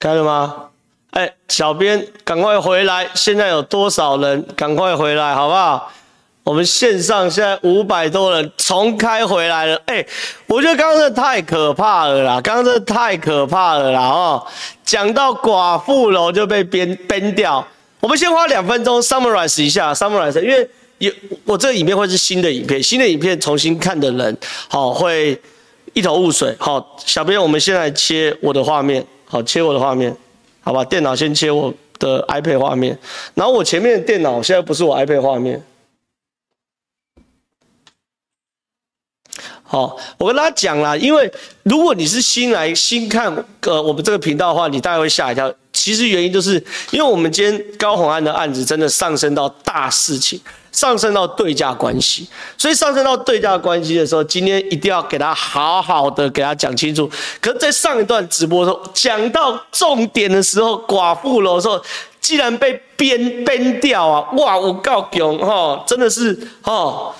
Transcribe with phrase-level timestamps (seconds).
[0.00, 0.56] 开了吗？
[1.10, 3.06] 哎，小编赶快回来！
[3.14, 4.42] 现在有多少人？
[4.56, 5.92] 赶快回来，好不好？
[6.42, 9.78] 我们线上现在五百多人重开回来了。
[9.84, 10.04] 哎，
[10.46, 12.40] 我觉得刚刚这太可怕了啦！
[12.40, 14.00] 刚刚这太可怕了啦！
[14.08, 14.46] 哦，
[14.82, 17.62] 讲到寡妇楼就被编编掉。
[18.00, 21.12] 我们先花两分钟 summarize 一下，summarize，因为有
[21.44, 24.34] 我这个影片会是新的影片，新的影片重新看的人，
[24.66, 25.38] 好会
[25.92, 26.56] 一头雾水。
[26.58, 30.16] 好，小编，我们先来切我的画面，好，切我的画面，
[30.60, 30.84] 好吧？
[30.84, 32.98] 电脑先切我的 iPad 画面，
[33.34, 35.64] 然后我前面的电脑现在不是我 iPad 画面。
[39.62, 45.54] 好，我跟大家讲啦，因为如果你是新来新看呃我们这个频道的话，你大概会吓一跳。
[45.82, 50.38] 其实原因就是因为我们今天高虹安的案子真的上升到大事情，
[50.70, 57.10] 上升到对价关系，所以上升到对价关系的时候，今天一定要给他好好的给他讲清楚。
[57.40, 61.82] 可是，在上一段直播的时候，讲到重点的时候，寡妇楼的时候，
[62.20, 67.14] 既然被编编掉啊，哇，我告囧哈，真的是哈。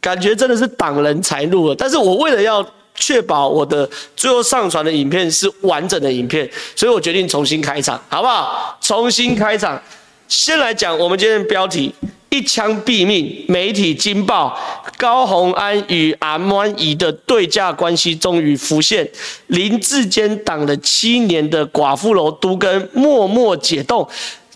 [0.00, 2.62] 感觉真的是挡人财路了，但是我为了要
[2.94, 8.78] 确保我的最后上传的影片是完整的影片，所以我决定重新开场，好不好？
[8.80, 9.80] 重新开场，
[10.28, 11.92] 先来讲我们今天的标题：
[12.30, 14.58] 一枪毙命，媒体惊爆
[14.96, 19.08] 高虹安与阿曼姨的对价关系终于浮现，
[19.48, 24.08] 林志坚挡了七年的寡妇楼都更默默解冻。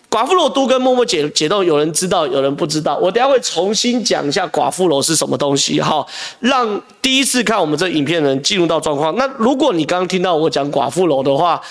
[0.09, 2.97] 寡妇楼都跟默默解解冻，有人知道，有人不知道。
[2.97, 6.03] 我等下会重新讲一下寡妇楼是什么东西，哈，
[6.39, 9.15] 让第一次看我们这影片的人进入到状况。
[9.17, 11.61] 那如果你刚刚听到我讲寡妇楼的话，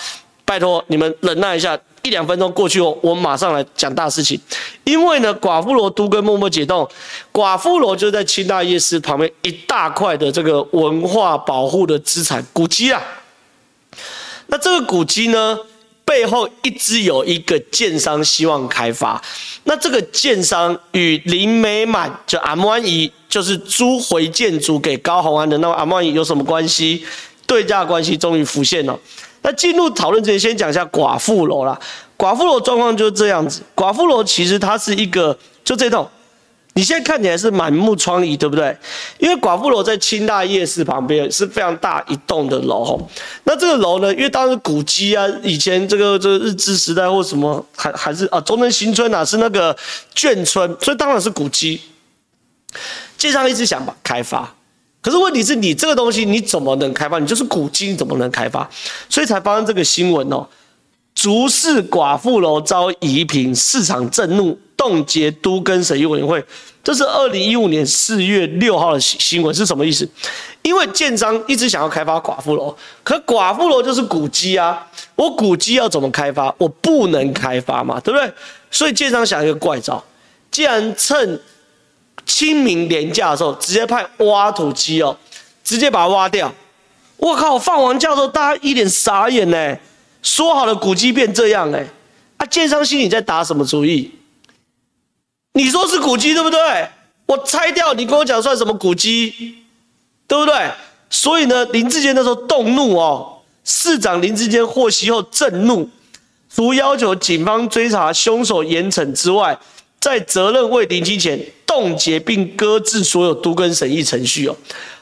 [0.45, 4.41] 拜托你们忍耐一下，一两分钟过去后，我马上来讲大事情。
[4.85, 6.89] 因为呢，寡妇楼都跟默默解冻，
[7.33, 13.03] 寡妇楼就在清大夜市旁边一大块的这个文化保护的资产古迹啊。
[14.47, 15.59] 那这个古迹呢？
[16.09, 19.23] 背后一直有一个建商希望开发，
[19.65, 27.05] 那这个建商与林美满就阿曼姨就是租回建筑给高虹安的，那么阿曼姨有什么关系？
[27.47, 28.99] 对价关系终于浮现了。
[29.43, 31.79] 那进入讨论之前，先讲一下寡妇楼啦。
[32.17, 36.09] 寡妇楼状况就是这样子，寡妇楼其实它是一个就这栋。
[36.79, 38.77] 你现在看起来是满目疮痍，对不对？
[39.19, 43.05] 因为寡妇楼在清大夜市旁边是非常大一栋的楼。
[43.43, 49.77] 那这个楼呢，因为当时古迹啊，以前这个这个日治时代或什么还还是啊中正新村啊，是那个
[50.15, 51.81] 眷村，所以当然是古迹。
[53.17, 54.55] 建商一直想把开发，
[55.03, 57.19] 可是问题是你这个东西你怎么能开发？
[57.19, 58.71] 你就是古迹，你怎么能开发？
[59.09, 60.47] 所以才发生这个新闻哦。
[61.19, 66.43] 竹市寡妇楼遭移平，市场震怒，冻结都更审议委员会。
[66.85, 70.09] 这是二零一五年四月六号的新闻，是什么意思？
[70.63, 74.87] 因为建商一直想要开发寡妇楼，可寡妇楼就是古迹啊，
[75.17, 76.55] 我古迹要怎么开发？
[76.57, 78.33] 我不能开发嘛，对不对？
[78.71, 80.01] 所以建商想一个怪招，
[80.53, 81.41] 既然趁
[82.25, 85.19] 清明连假的时候，直接派挖土机哦，
[85.65, 86.55] 直接把它挖掉。
[87.17, 87.59] 我靠！
[87.59, 89.77] 放完假之后，大家一脸傻眼呢。
[90.23, 91.87] 说好的古迹变这样哎，
[92.39, 94.13] 啊，建商心里在打什么主意？
[95.53, 96.89] 你说是古迹对不对？
[97.27, 99.57] 我拆掉，你跟我讲算什么古迹？
[100.27, 100.71] 对不对？
[101.11, 105.89] 所以呢，林志坚那时候动怒哦，市长林志坚获悉后震怒，
[106.55, 109.59] 除要求警方追查凶手严惩之外，
[110.01, 114.57] 在责任未厘清前冻结并搁置所有都更审议程序哦。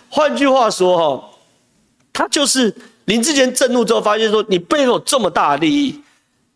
[0.08, 1.30] 换句话说哈，
[2.12, 2.74] 他就是。
[3.06, 6.00] 林志坚震怒之后，发现说你背后有这么大的利益，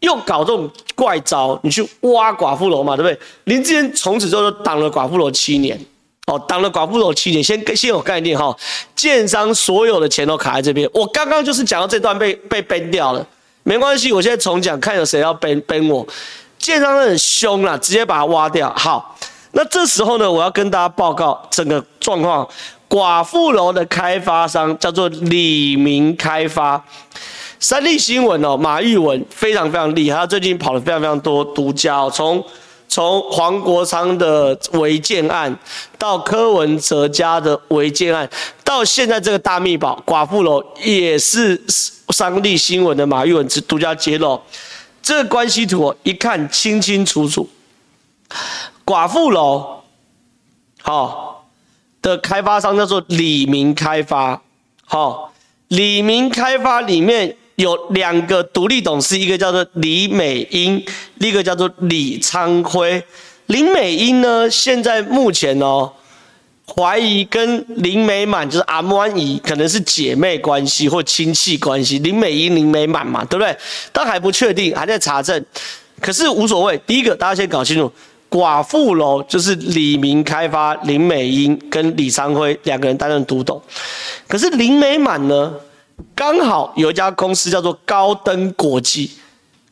[0.00, 3.18] 又搞这种怪招，你去挖寡妇楼嘛，对不对？
[3.44, 5.78] 林志坚从此之后就挡了寡妇楼七年，
[6.26, 8.56] 哦，挡了寡妇楼七年，先先有概念哈。
[8.96, 13.24] 建商所有的钱都卡在这边，我刚刚就是讲到这段被被崩掉了，
[13.62, 16.06] 没关系，我现在重讲，看有谁要崩崩我。
[16.58, 18.70] 建商很凶啦，直接把它挖掉。
[18.76, 19.16] 好，
[19.52, 22.46] 那这时候呢，我要跟大家报告整个状况。
[22.90, 26.84] 寡妇楼的开发商叫做李明开发，
[27.60, 32.44] 三立新闻哦，马玉文非常非常厉害，他最近跑了非常非常多独家哦，从
[32.88, 35.56] 从黄国昌的违建案，
[35.96, 38.28] 到柯文哲家的违建案，
[38.64, 41.62] 到现在这个大秘宝寡妇楼，也是
[42.08, 44.42] 三立新闻的马玉文独家揭露，
[45.00, 47.48] 这个关系图一看清清楚楚，
[48.84, 49.84] 寡妇楼，
[50.82, 51.29] 好。
[52.02, 54.40] 的开发商叫做李明开发，
[54.84, 55.32] 好，
[55.68, 60.82] 李明开发里面有两个独立董事，一个叫做李美英，
[61.18, 63.02] 一个叫做李昌辉。
[63.46, 65.92] 林美英呢，现在目前哦，
[66.66, 73.56] 怀疑跟林美满就是阿姆安仪可能是姐妹关系或亲戚关系，林美英、林美满嘛，对不对？
[73.92, 75.44] 但还不确定，还在查证。
[76.00, 77.92] 可是无所谓，第一个大家先搞清楚，
[78.30, 83.60] 寡妇楼就是李明开发、林美英跟李昌辉两个人担任独董。
[84.28, 85.52] 可是林美满呢，
[86.14, 89.10] 刚好有一家公司叫做高登国际。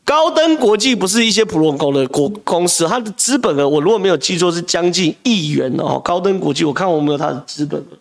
[0.05, 6.01] 高登国际不是一些普通公的国公司，它的资本额我如果没有记错是将近亿元哦。
[6.01, 7.99] 高登国际，我看我没有它的资本额。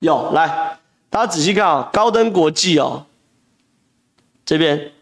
[0.00, 0.78] 有，来，
[1.08, 3.06] 大家仔细看啊、哦，高登国际哦，
[4.44, 4.92] 这边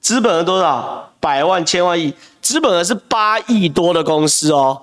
[0.00, 1.06] 资本额多少？
[1.20, 2.14] 百万、千万亿，
[2.48, 4.80] 资本额是八亿多的公司哦，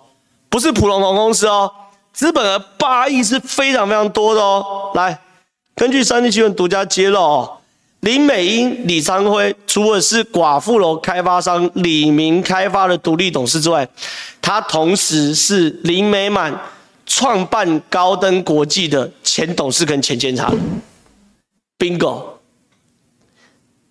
[0.50, 1.72] 不是普通工公司哦，
[2.14, 4.92] 资本额八亿是非常非常多的哦。
[4.94, 5.20] 来，
[5.76, 7.58] 根据三立新闻独家揭露哦。
[8.02, 13.90] 林美英、李昌辉除了是寡妇楼开发商李明开发的独立董事之外，
[14.40, 16.56] 他同时是林美满
[17.08, 20.54] 创办高登国际的前董事跟前监察。
[21.80, 22.26] Bingo，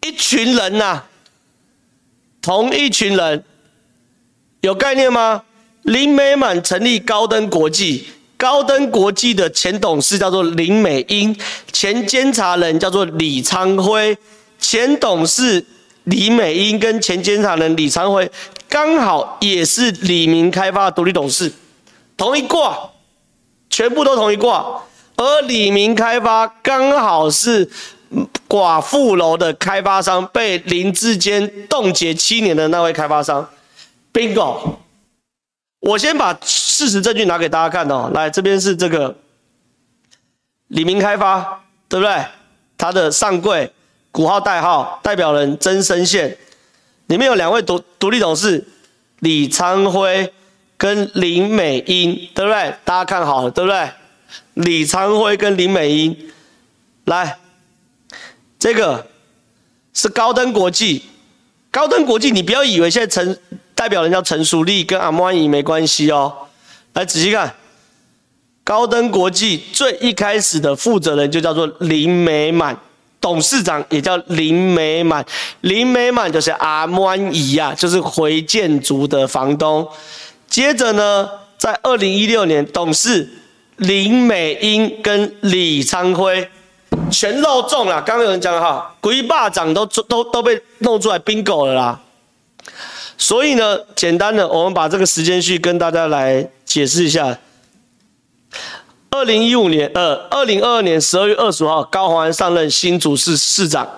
[0.02, 1.06] 一群人呐、啊，
[2.40, 3.44] 同一群人，
[4.64, 5.42] 有概念吗？
[5.82, 8.08] 林美满成立高登国际。
[8.38, 11.36] 高登国际的前董事叫做林美英，
[11.70, 14.16] 前监察人叫做李昌辉，
[14.58, 15.62] 前董事
[16.04, 18.30] 李美英跟前监察人李昌辉
[18.66, 21.52] 刚好也是李明开发独立董事，
[22.16, 22.90] 同一挂，
[23.68, 24.82] 全部都同一挂，
[25.16, 27.70] 而李明开发刚好是
[28.48, 33.46] 寡妇楼的开发商，被林志坚冻结七年的那位开发商。
[34.14, 34.76] ，bingo。
[35.80, 39.14] 我先把事实证据拿给大家看哦，来，这边是这个
[40.68, 42.24] 李明开发，对不对？
[42.78, 43.70] 他的上柜
[44.10, 46.38] 股号代号代表人曾生宪，
[47.08, 48.66] 里面有两位独独立董事
[49.18, 50.32] 李昌辉
[50.78, 52.74] 跟林美英，对不对？
[52.82, 53.90] 大家看好了，对不对？
[54.54, 56.32] 李昌辉跟林美英，
[57.04, 57.36] 来，
[58.58, 59.06] 这个
[59.92, 61.02] 是高登国际，
[61.70, 63.38] 高登国际，你不要以为现在成。
[63.74, 66.32] 代表人叫陈淑丽，跟阿莫安仪没关系哦。
[66.94, 67.54] 来仔细看，
[68.62, 72.76] 高登国际最一开始的负责人就叫做林美满，
[73.20, 75.24] 董事长也叫林美满。
[75.62, 79.86] 林美满就是阿莫安仪呀，就是回建筑的房东。
[80.48, 81.28] 接着呢，
[81.58, 83.28] 在二零一六年，董事
[83.78, 86.48] 林美英跟李昌辉
[87.10, 88.00] 全漏中了。
[88.02, 92.00] 刚刚有人讲哈，鬼霸掌都都都被弄出来 bingo 了啦。
[93.16, 97.38] 所以呢，简单的，我们把这个时间序跟大家来解释一下。
[99.10, 103.88] 二零一五年，呃，二零二二年十二月二十号，高虹安上任新竹市市长。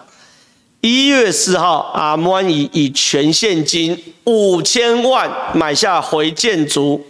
[0.82, 7.06] 一月四号，阿莫安以以全现金五千万买下回建筑。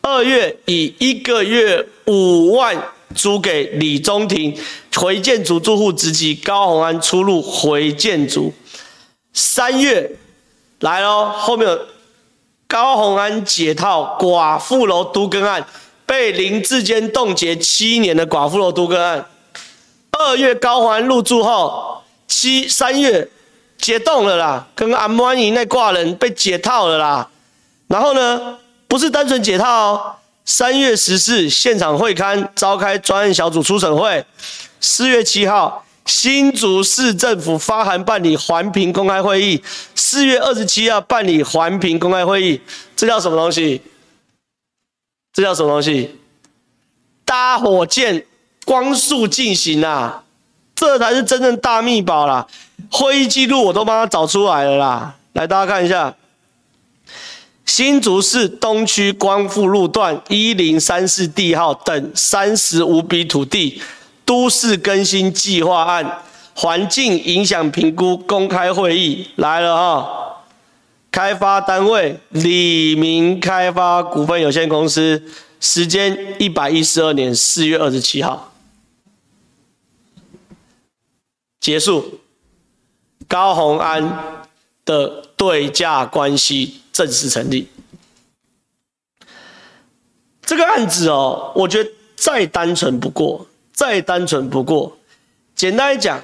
[0.00, 2.76] 二月以一个月五万
[3.14, 4.56] 租给李中庭，
[4.96, 8.52] 回建筑住户直击高虹安出入回建筑。
[9.34, 10.10] 三月。
[10.84, 11.80] 来喽，后面有
[12.66, 15.64] 高虹安解套寡妇楼都更案，
[16.04, 19.24] 被林志坚冻结七年的寡妇楼都更案。
[20.10, 23.26] 二月高虹安入住后，七三月
[23.78, 27.30] 解冻了啦，跟阿莫安那挂人被解套了啦。
[27.88, 34.22] 然后呢，不是单纯解套哦，三月十四现场会勘召开专案小组初审会，
[34.82, 35.82] 四月七号。
[36.06, 39.62] 新竹市政府发函办理环评公开会议，
[39.94, 42.60] 四月二十七号办理环评公开会议，
[42.94, 43.80] 这叫什么东西？
[45.32, 46.10] 这叫什么东西？
[47.24, 48.26] 搭火箭
[48.66, 50.24] 光速进行啊，
[50.74, 52.46] 这才是真正大密宝啦！
[52.90, 56.14] 会议记录我都帮他找出来了啦，来大家看一下，
[57.64, 63.80] 新竹市东区光复路段一零三四地号等三十五笔土地。
[64.24, 66.22] 都市更新计划案
[66.54, 70.08] 环境影响评估公开会议来了啊！
[71.10, 75.22] 开发单位李明开发股份有限公司，
[75.60, 78.52] 时间一百一十二年四月二十七号
[81.60, 82.20] 结束。
[83.26, 84.44] 高虹安
[84.84, 87.66] 的对价关系正式成立。
[90.42, 93.46] 这个案子哦，我觉得再单纯不过。
[93.74, 94.96] 再单纯不过，
[95.56, 96.22] 简单来讲，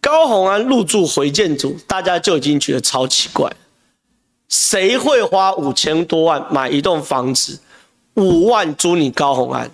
[0.00, 3.50] 高虹安入住回建筑，大家就已经觉得超奇怪。
[4.48, 7.60] 谁会花五千多万买一栋房子，
[8.16, 9.70] 五万租你高虹安？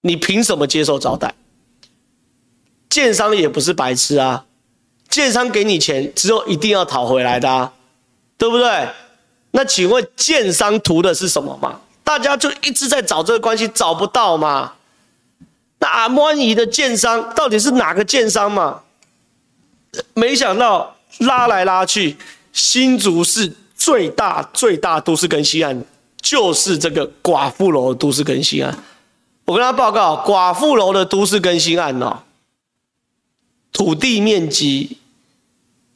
[0.00, 1.34] 你凭什么接受招待？
[2.88, 4.46] 建商也不是白痴啊，
[5.10, 7.74] 建商给你钱之后一定要讨回来的啊，
[8.38, 8.88] 对不对？
[9.50, 11.80] 那请问建商图的是什么嘛？
[12.02, 14.72] 大家就一直在找这个关系，找不到嘛。
[15.78, 18.82] 那阿摩尼的建商到底是哪个建商嘛？
[20.14, 22.16] 没想到拉来拉去，
[22.52, 25.84] 新竹市最大最大都市更新案
[26.20, 28.76] 就是这个寡妇楼都市更新案。
[29.44, 32.18] 我跟他报告，寡妇楼的都市更新案哦，
[33.72, 34.98] 土地面积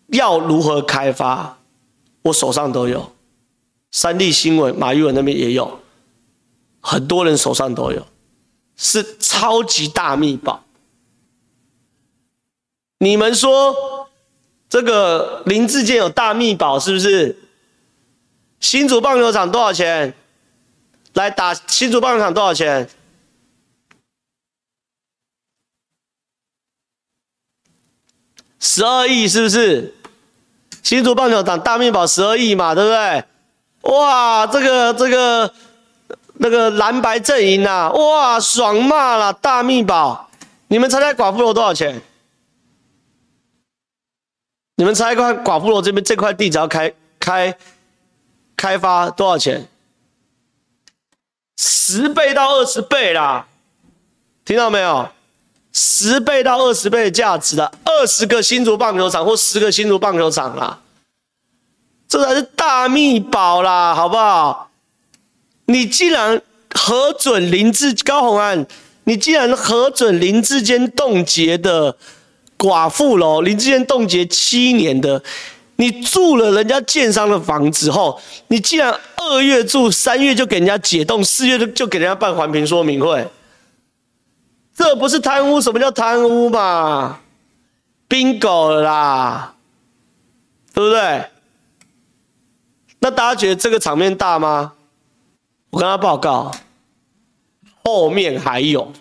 [0.07, 1.59] 要如何开发，
[2.23, 3.13] 我手上都有。
[3.91, 5.81] 三立新闻马玉文那边也有，
[6.81, 8.07] 很多人手上都有。
[8.77, 10.65] 是超级大秘宝。
[12.99, 14.09] 你们说
[14.69, 17.37] 这个林志健有大秘宝是不是？
[18.61, 20.15] 新竹棒球场多少钱？
[21.15, 22.89] 来打新竹棒球场多少钱？
[28.61, 29.95] 十二亿是不是？
[30.83, 33.25] 新竹棒球场大秘宝十二亿嘛，对不对？
[33.93, 35.53] 哇，这个这个。
[36.43, 40.29] 那个蓝白阵营呐，哇，爽骂了大秘宝！
[40.67, 42.03] 你们猜猜寡妇楼多少钱？
[44.75, 47.57] 你们猜看寡妇楼这边这块地只要开开
[48.57, 49.69] 开发多少钱？
[51.57, 53.47] 十倍到二十倍啦！
[54.45, 55.09] 听到没有？
[55.73, 60.81] 十倍到二十倍的价值的二十个新竹棒球场或十个新竹棒球场啦，
[62.09, 64.72] 这才是大秘宝啦，好不好？
[65.67, 66.41] 你既然
[66.75, 68.67] 核准林志高洪安，
[69.05, 71.97] 你既然核准林志坚冻结的
[72.59, 75.23] 寡妇楼，林志坚冻结七年的，
[75.77, 83.27] 你住了人家建商的房子后，你既然二月住，三月就给人家解冻，四月就就给人家办环评说明会，
[84.75, 85.61] 这不是贪污？
[85.61, 87.21] 什么叫贪污嘛
[88.09, 89.55] ？bingo 啦，
[90.75, 91.25] 对不对？
[93.01, 94.73] 那大家觉得这个场面大吗？
[95.73, 96.53] 我跟他报告，
[97.83, 98.93] 后面还有，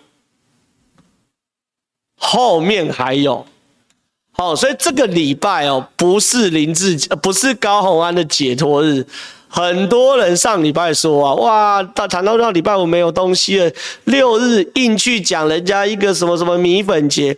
[2.16, 3.44] 后面还有，
[4.32, 9.06] 好，所以这个礼拜哦，不是林志，不是高宏安的解脱日。
[9.48, 13.70] 很多人上礼拜说啊，哇，他谈到让礼拜五没有东西了，
[14.04, 17.36] 六日硬去讲人家一个什么什么米粉节，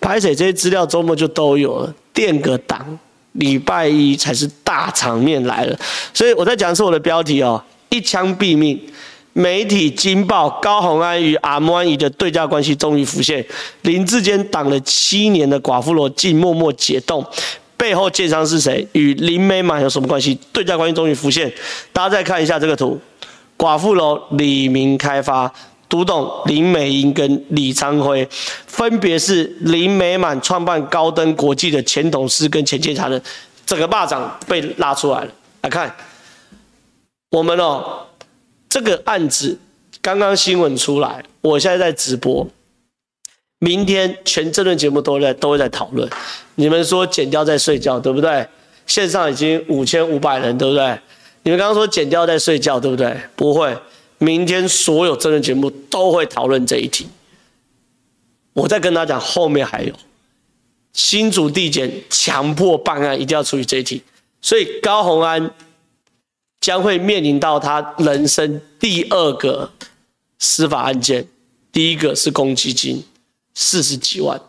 [0.00, 2.98] 拍水这些资料周末就都有了，垫个档，
[3.34, 5.78] 礼拜一才是大场面来了。
[6.12, 7.62] 所以我在讲是我的标题哦。
[7.92, 8.80] 一枪毙命，
[9.34, 13.44] 媒体惊爆高虹安与阿摩安仪的对价关系终于浮现。
[13.82, 17.22] 林志坚挡了七年的寡妇楼竟默默解冻，
[17.76, 18.86] 背后建商是谁？
[18.92, 20.38] 与林美满有什么关系？
[20.54, 21.52] 对价关系终于浮现。
[21.92, 22.98] 大家再看一下这个图，
[23.58, 25.52] 寡妇楼李明开发，
[25.90, 28.26] 读懂林美英跟李昌辉，
[28.66, 33.20] 分别是林美满创办高登国际的前董事跟前监察人，
[33.66, 35.28] 整个巴掌被拉出来了。
[35.60, 35.94] 来看。
[37.32, 38.08] 我们哦，
[38.68, 39.58] 这个案子
[40.02, 42.46] 刚刚新闻出来，我现在在直播，
[43.58, 46.06] 明天全政论节目都在都会在讨论。
[46.56, 48.46] 你们说剪掉在睡觉，对不对？
[48.86, 50.98] 线上已经五千五百人，对不对？
[51.44, 53.16] 你们刚刚说剪掉在睡觉，对不对？
[53.34, 53.74] 不会，
[54.18, 57.06] 明天所有政论节目都会讨论这一题。
[58.52, 59.94] 我再跟他讲，后面还有
[60.92, 64.02] 新主地检强迫办案，一定要处理这一题。
[64.42, 65.50] 所以高虹安。
[66.62, 69.70] 将会面临到他人生第二个
[70.38, 71.26] 司法案件，
[71.72, 73.04] 第一个是公积金
[73.52, 74.40] 四十几万，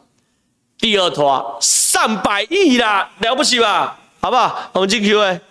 [0.78, 4.00] 第二拖上百亿啦，了不起吧？
[4.22, 4.70] 好不好？
[4.74, 5.42] 我们进 Q&A。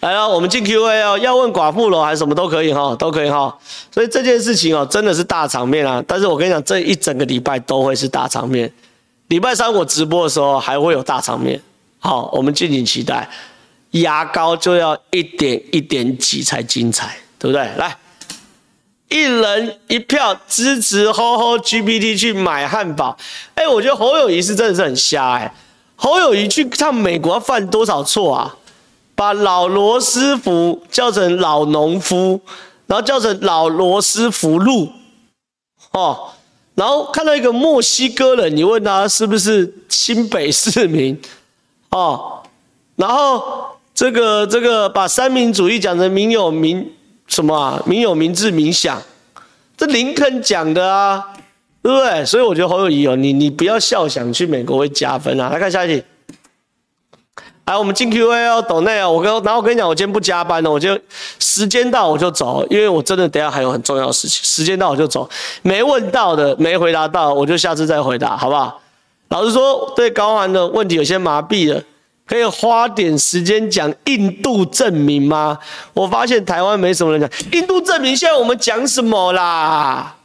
[0.00, 3.56] 来了，我们进 Q&A 哦，要问寡妇楼还是什么都可以哈，都可以哈。
[3.92, 6.02] 所以这件事情哦，真的是大场面啊！
[6.08, 8.72] 但是我跟你讲，这一整个礼拜都会是大场面。
[9.28, 11.60] 礼拜三我直播的时候还会有大场面，
[11.98, 13.28] 好，我们敬请期待。
[13.92, 17.62] 牙膏就要一点一点挤才精彩，对不对？
[17.76, 17.96] 来，
[19.08, 23.16] 一人一票支持 HOHO GPT 去买汉堡。
[23.54, 25.54] 哎，我觉得侯友宜是真的是很瞎哎。
[25.96, 28.56] 侯友宜去趟美国犯多少错啊？
[29.14, 32.40] 把老罗斯福叫成老农夫，
[32.86, 34.92] 然后叫成老罗斯福路，
[35.92, 36.30] 哦。
[36.78, 41.20] 然后看到一个墨西哥人，你问他是不是新北市民，
[41.90, 42.40] 哦，
[42.94, 43.42] 然后
[43.92, 46.88] 这个这个把三民主义讲成民有民
[47.26, 47.82] 什么啊？
[47.84, 49.02] 民有民治民享，
[49.76, 51.32] 这林肯讲的啊，
[51.82, 52.24] 对不对？
[52.24, 55.50] 所以我觉得侯友宜哦，你你不要笑，想去美国会加分啊。
[55.50, 56.04] 来看下一题。
[57.68, 60.98] 来，我们进 Q&A 哦，抖内哦，我跟然后我跟你讲，我今天不加班了，我就
[61.38, 65.28] 时间到我就走，因为我真的等下还有很重要的事情，时间到我就走，
[65.60, 68.80] 没问到的，没回答到，我就下次再回答，好不好？
[69.28, 71.82] 老实说，对高虹安的问题有些麻痹了，
[72.26, 75.58] 可以花点时间讲印度证明吗？
[75.92, 80.16] 我发现台湾没什么人讲印度证明，现在我们讲什么啦？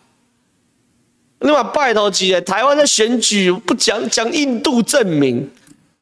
[1.40, 5.52] 那么拜托几台湾的选举不讲讲印度证明，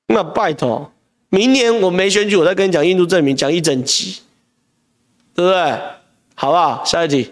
[0.06, 0.92] 那拜托，
[1.32, 4.18] 明年我没选举，我再跟你讲印度证明，讲一整集，
[5.34, 5.80] 对不对？
[6.36, 6.84] 好不好？
[6.86, 7.32] 下一题。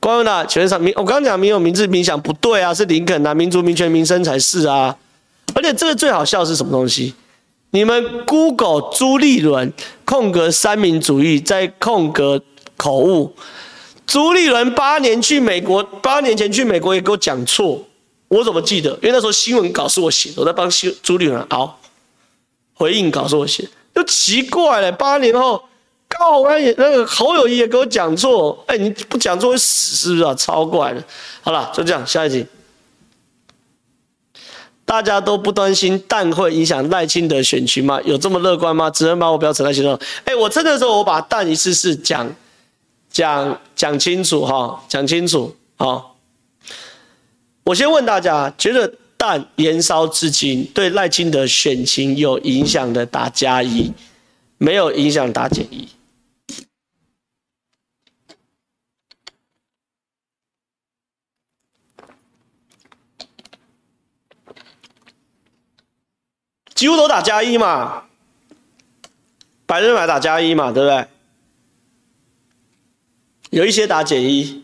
[0.00, 4.96] 关于呢，全上民，我刚刚讲民有、民治、民享不对啊，是林肯啊，民族、民权、民生才是啊。
[5.54, 7.14] 而且这个最好笑是什么东西？
[7.70, 9.70] 你们 Google 朱立伦
[10.06, 12.42] 空格三民主义在空格
[12.78, 13.36] 口误。
[14.06, 17.86] 朱立伦八年去美国，八年前去美国也给我讲错，
[18.28, 18.92] 我怎么记得？
[19.02, 21.78] 因为那时候新闻稿是我写的，我在帮新朱立伦熬
[22.74, 24.92] 回应稿是我写，就奇怪了。
[24.92, 25.62] 八年后
[26.08, 30.34] 高虹安也那个侯友也给我讲错，哎，你不讲错会死是不是啊？
[30.34, 31.02] 超怪的。
[31.42, 32.46] 好了，就这样，下一集。
[34.84, 38.00] 大家都不担心蛋会影响赖清德选区吗？
[38.04, 38.90] 有这么乐观吗？
[38.90, 39.98] 只能把我标成赖清德。
[40.24, 42.34] 哎，我真的时候我把蛋一次次讲。
[43.10, 46.16] 讲讲清楚哈，讲清楚好。
[47.62, 48.92] 我先问大家，觉得
[49.26, 53.90] 但延烧至今对赖清德选情有影响的打加一，
[54.58, 55.88] 没有影响打减一。
[66.74, 68.04] 几乎都打加一嘛，
[69.64, 71.08] 百分百打加一嘛，对不对？
[73.48, 74.63] 有一些打减一，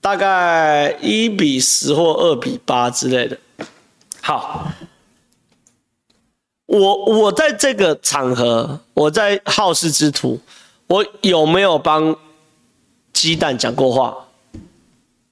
[0.00, 3.38] 大概一比十或二比八之类的。
[4.22, 4.72] 好，
[6.66, 10.40] 我我在这个场合，我在好事之徒，
[10.86, 12.16] 我有没有帮
[13.12, 14.16] 鸡蛋讲过话？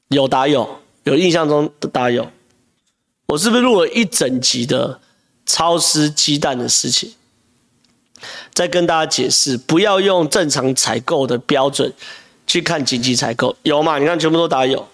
[0.09, 2.31] 有打有，有印象中的打有。
[3.27, 5.01] 我是不是录了一整集的
[5.45, 7.13] 超市鸡蛋的事情？
[8.53, 11.93] 再跟大家解释，不要用正常采购的标准。
[12.49, 13.99] 去看紧急采购有吗？
[14.01, 14.89] 你看全部都打有。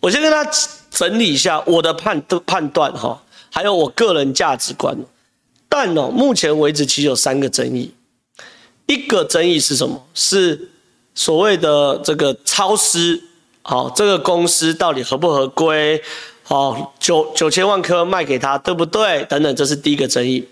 [0.00, 0.44] 我先跟他
[0.90, 4.94] 整理一下我的判判断哈，还有我个人价值观。
[5.68, 7.94] 但哦，目前为止其实有三个争议。
[8.86, 10.04] 一个争议是什么？
[10.12, 10.68] 是
[11.14, 13.22] 所谓的这个超丝，
[13.62, 16.02] 好，这个公司到底合不合规？
[16.42, 19.24] 好，九九千万颗卖给他，对不对？
[19.26, 20.46] 等等，这是第一个争议。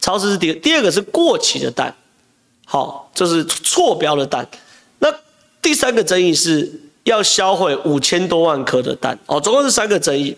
[0.00, 1.94] 超丝是第，第二个是过期的蛋，
[2.64, 4.48] 好，这是错标的蛋。
[5.64, 6.70] 第三个争议是
[7.04, 10.36] 要销毁五千多万颗的蛋哦，总共是三个争议。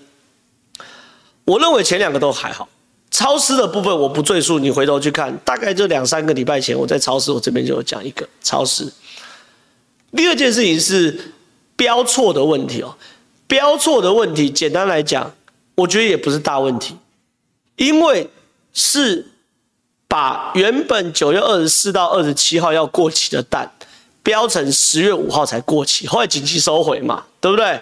[1.45, 2.69] 我认为前两个都还好，
[3.11, 8.93] 超丝的部分我不赘述，你回头去看，大概就两三个礼拜前我在超市，我这边就有讲一个超丝。
[10.13, 11.33] 第二件事情是
[11.75, 12.97] 标错的问题哦，
[13.49, 15.35] 标错的问题，简单来讲，
[15.75, 16.95] 我觉得也不是大问题，
[17.75, 18.31] 因为
[18.73, 19.27] 是
[20.07, 23.73] 把原本九月二十四到二十七号要过期的蛋。
[24.27, 27.81] 标成十月五号才过期，后来紧急收回嘛，对不对？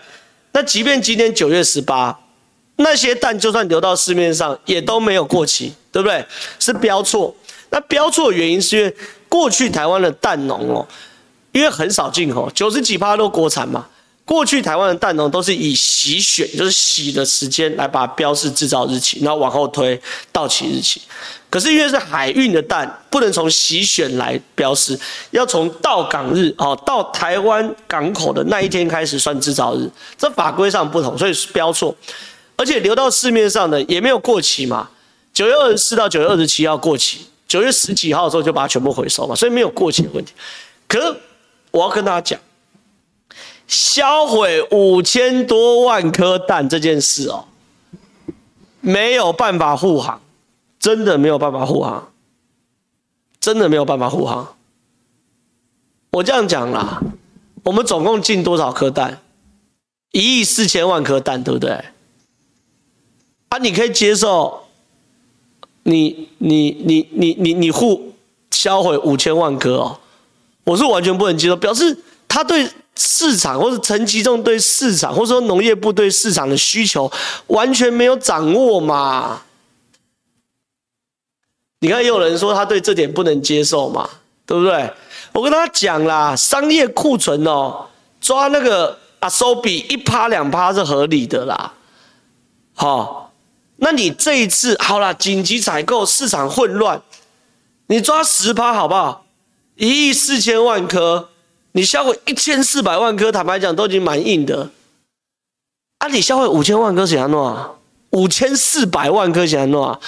[0.52, 2.20] 那即便今天九月十八，
[2.76, 6.22] 那些蛋就算流到市面上，也都没有过期，对不对？
[6.58, 7.34] 是标错。
[7.70, 8.94] 那标错的原因是因为
[9.26, 10.86] 过去台湾的蛋农哦，
[11.52, 13.86] 因为很少进口，九十几趴都国产嘛。
[14.26, 20.00] 过去台湾的蛋农都是以洗选，就是洗的时间来把它标示制造日期，然后往后推
[20.32, 21.00] 到期日期。
[21.50, 24.98] 可是因为是海运的蛋，不能从洗选来标示，
[25.30, 29.88] 要从到港日哦，到台湾港口的那一天开始算制造日。
[30.16, 31.94] 这法规上不同，所以是标错。
[32.56, 34.88] 而且流到市面上的也没有过期嘛，
[35.34, 40.32] 九月二十四到九月二十七号过期，九月十几号的时候就把它全部回收嘛，所以没有过期的问题。
[40.88, 41.14] 可是
[41.70, 42.40] 我要跟大家讲。
[43.74, 47.46] 销毁五千多万颗蛋这件事哦，
[48.80, 50.20] 没有办法护航，
[50.78, 52.12] 真的没有办法护航，
[53.40, 54.54] 真的没有办法护航。
[56.12, 57.02] 我这样讲啦，
[57.64, 59.20] 我们总共进多少颗蛋？
[60.12, 61.72] 一亿四千万颗蛋，对不对？
[63.48, 64.68] 啊，你可以接受
[65.82, 66.28] 你？
[66.38, 68.12] 你你你你你护
[68.52, 69.98] 销毁五千万颗哦，
[70.62, 71.98] 我是完全不能接受，表示
[72.34, 72.68] 他对。
[72.96, 77.10] 市场，或者陈吉仲对市场，或者说农业部对市场的需求
[77.48, 79.42] 完全没有掌握嘛？
[81.80, 84.08] 你看，也有人说他对这点不能接受嘛，
[84.46, 84.88] 对不对？
[85.32, 87.84] 我跟他讲啦，商业库存哦，
[88.20, 91.72] 抓那个阿收比一趴两趴是合理的啦。
[92.74, 93.32] 好，
[93.78, 97.02] 那你这一次好啦，紧急采购，市场混乱，
[97.88, 99.26] 你抓十趴好不好？
[99.74, 101.30] 一亿四千万颗。
[101.76, 104.70] 你销毁一千四百万颗，坦白讲都已经蛮硬的。
[105.98, 107.72] 啊，你销毁五千万颗怎样弄啊？
[108.10, 110.00] 五千四百万颗钱诺啊，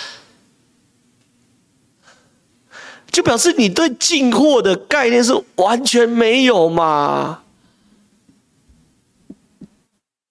[3.10, 7.42] 就表示你对进货的概念是完全没有嘛？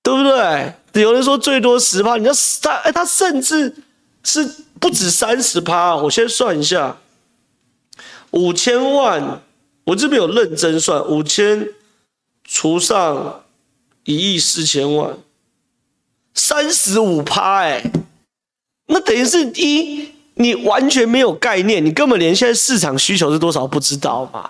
[0.01, 0.73] 对不对？
[1.01, 3.75] 有人说最多十趴，你要他哎，他甚至
[4.23, 5.97] 是不止三十趴。
[5.97, 6.95] 我先算一下，
[8.31, 9.41] 五千万，
[9.85, 11.69] 我这边有认真算，五千
[12.43, 13.43] 除上
[14.03, 15.17] 一亿四千万，
[16.33, 17.83] 三十五趴哎，
[18.87, 24.49] 那等于是一，你完全没有概念，你根本连现在市场需求是多少不知道嘛，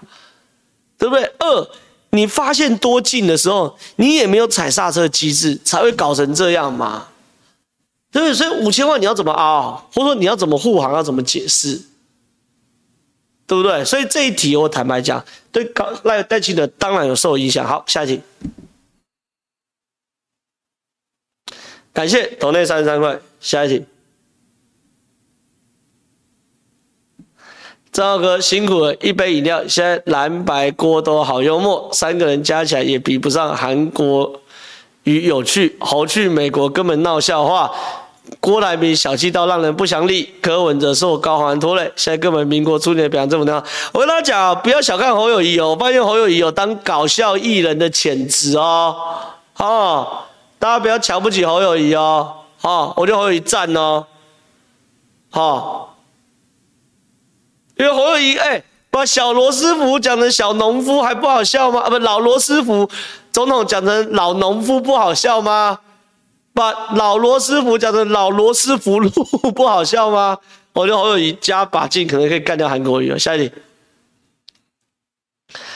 [0.98, 1.24] 对不对？
[1.40, 1.70] 二。
[2.12, 7.08] 你发现多进的时候，你也没有踩刹车机制，才会搞成这样嘛？
[8.10, 8.34] 对不对？
[8.34, 11.82] 所以五千万你要怎么凹，或者说你要怎么护航，要怎么解释，
[13.48, 13.86] 对不对？
[13.86, 17.66] 所以这一题我坦白讲，对高赖戴清德当然有受影响。
[17.66, 18.22] 好，下一题，
[21.94, 23.86] 感谢斗内三十三块，下一题。
[27.92, 34.42] 张浩哥辛苦了，一杯饮料，现在蓝白郭都好幽默，三个人加起来也比不上韩国
[35.04, 35.78] 瑜有趣。
[35.80, 37.72] 侯去美国根本闹笑话，
[38.40, 43.64] 郭台铭小气到让人不想理，柯文哲受高虹安拖累，现在根本民国初年表现这么亮。
[43.94, 48.96] 我跟大家讲，不要小看侯友宜哦，我发现侯友宜有当搞笑艺人的潜质哦，
[49.58, 50.08] 哦，
[50.60, 54.06] 大家不要瞧不起侯友宜哦，哦，我觉得侯友宜赞哦，
[55.30, 55.96] 好。
[57.78, 61.82] 因为侯友宜哎，把小罗斯福讲成小农夫还不好笑吗？
[61.82, 62.90] 啊，不，老罗斯福
[63.34, 65.80] 总统讲成老农夫不好笑吗？
[66.56, 69.10] 把老罗斯福讲成老罗斯福路
[69.54, 70.40] 不好笑吗？
[70.72, 73.20] 我觉得侯友谊加把劲，可能可以干掉韩国瑜了。
[73.20, 73.52] 下一题，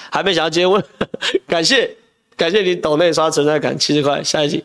[0.10, 0.82] 还没想要接问，
[1.48, 1.96] 感谢
[2.38, 4.24] 感谢你抖内刷存在感七十块。
[4.24, 4.64] 下一题，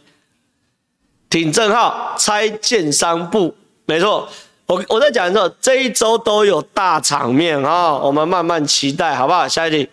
[1.28, 3.54] 挺正浩拆建商部，
[3.86, 4.28] 没错。
[4.66, 9.46] 我我在讲的时候，这一周都有大场面啊、哦，我们慢慢期待，好不好？
[9.48, 9.88] 下一题，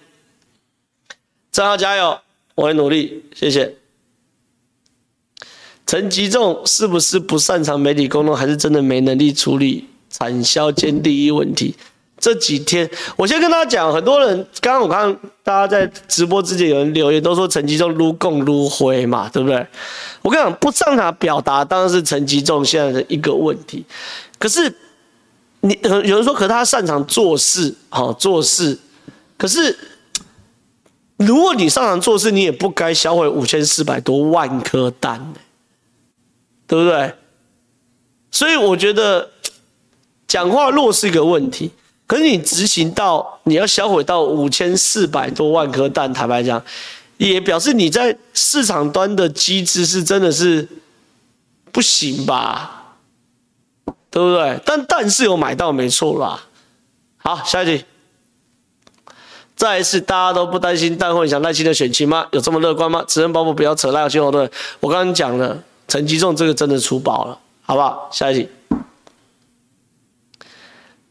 [1.52, 2.20] 正浩加油，
[2.56, 3.76] 我会努力，谢谢。
[5.92, 11.76] 陈吉仲是不是不擅长媒体沟通，还是真的没能力处理产销兼利益问题？
[12.18, 19.68] 这几天，我先跟大家讲，很多人刚刚我看大家在直播之前有人留言，都说陈吉仲撸共撸灰嘛，对不对？
[20.22, 23.84] 我跟你讲，不擅长表达，当然是陈吉仲现在的一个问题。
[24.40, 24.74] 可是，
[25.60, 28.80] 你有人说，可是他擅长做事，好做事。
[29.38, 29.78] 可是，
[31.18, 35.34] 如果你擅长做事，你也不该销毁五千四百多万颗蛋，
[36.72, 37.14] 对不对？
[38.32, 39.30] 所以我觉得，
[40.26, 41.70] 讲话弱是一个问题。
[42.08, 46.64] 可是你执行到你要销毁到五千四百多万颗蛋，坦白讲，
[47.18, 50.66] 也表示你在市场端的机制是真的是
[51.74, 52.96] 不行吧？
[54.10, 54.58] 对不对？
[54.66, 56.42] 但但是有买到没错啦。
[57.18, 57.84] 好，下一题。
[59.58, 62.26] 再一次，大家都不担心但会影响赖清德选情吗？
[62.32, 63.04] 有这么乐观吗？
[63.06, 64.50] 责任包袱不要扯赖清德。
[64.80, 68.08] 我刚刚讲了，陈吉仲这个真的出包了，好不好？
[68.14, 68.48] 下一题。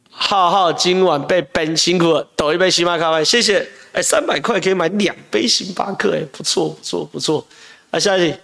[0.09, 3.69] 浩浩今晚被 ban 辛苦了，抖一杯星巴克，谢谢。
[3.93, 7.47] 哎，三百块可以买两杯星巴克，哎，不错不错不错。
[7.91, 8.39] 啊下一题。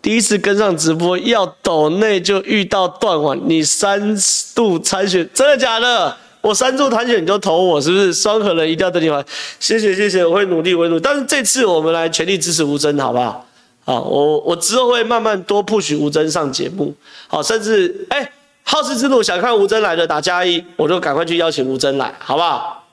[0.00, 4.16] 第一次跟上直播要抖内就遇到断网，你三
[4.54, 6.16] 度参选真的假的？
[6.42, 8.14] 我三度参选你就投我是不是？
[8.14, 9.24] 双核人一定要等你完，
[9.58, 11.00] 谢谢谢谢，我会努力我会努力。
[11.00, 13.44] 但是这次我们来全力支持吴峥好不好？
[13.86, 16.94] 啊，我我之后会慢慢多 push 吴峥上节目，
[17.28, 18.30] 好，甚至哎，
[18.62, 22.84] 好事之徒想看吴峥来的打加一，我就赶快去邀请吴峥来，好不好？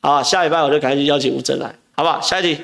[0.00, 2.20] 好，下礼拜我就赶快去邀请吴峥来，好不好？
[2.22, 2.62] 下一题。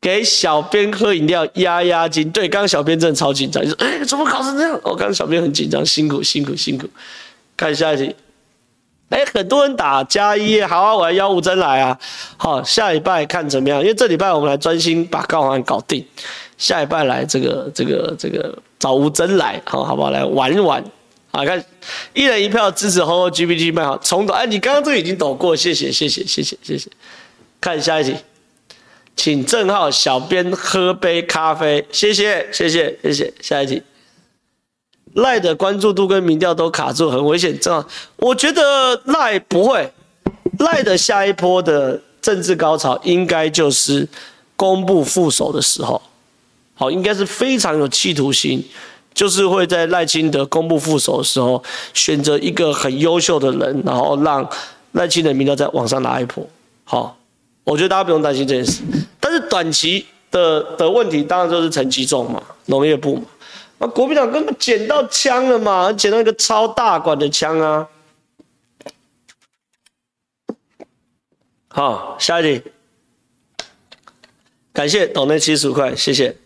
[0.00, 4.78] 给小编喝饮料压压惊，对，刚刚小编真的超紧张，你说哎，怎么搞成这样？
[4.82, 6.86] 我刚刚小编很紧张，辛苦辛苦辛苦。
[7.56, 8.14] 看下一题，
[9.14, 11.96] 哎，很多人打加一，好啊，我来邀吴真来啊。
[12.36, 13.80] 好，下礼拜看怎么样？
[13.80, 16.04] 因为这礼拜我们来专心把高虹安搞定，
[16.58, 20.10] 下礼拜来这个这个这个找吴真来，好好不好？
[20.10, 20.82] 来玩一玩。
[21.30, 21.64] 好，看
[22.12, 24.34] 一人一票支持侯 GPT 卖好，重抖。
[24.34, 26.90] 哎，你刚刚这个已经抖过，谢谢谢谢谢谢谢谢。
[27.60, 28.16] 看下一题。
[29.16, 33.32] 请郑浩小编喝杯咖啡，谢谢谢谢谢谢。
[33.40, 33.80] 下一题，
[35.12, 37.58] 赖的关注度跟民调都卡住，很危险。
[37.60, 39.92] 正浩，我觉得赖不会，
[40.58, 44.08] 赖的下一波的政治高潮应该就是
[44.56, 46.00] 公布副手的时候，
[46.74, 48.64] 好，应该是非常有企图心，
[49.12, 51.62] 就是会在赖清德公布副手的时候，
[51.92, 54.48] 选择一个很优秀的人，然后让
[54.92, 56.48] 赖清德民调再往上拉一波，
[56.84, 57.16] 好。
[57.66, 58.82] 我觉得大家不用担心这件事，
[59.18, 63.22] 但是短期的的问题，当然就是陈吉仲嘛，农业部嘛。
[63.78, 67.88] 那国民党根本捡到枪了嘛，捡到一个超大管的枪啊。
[71.68, 72.70] 好，下一题。
[74.72, 76.36] 感谢斗内七十五块，谢谢。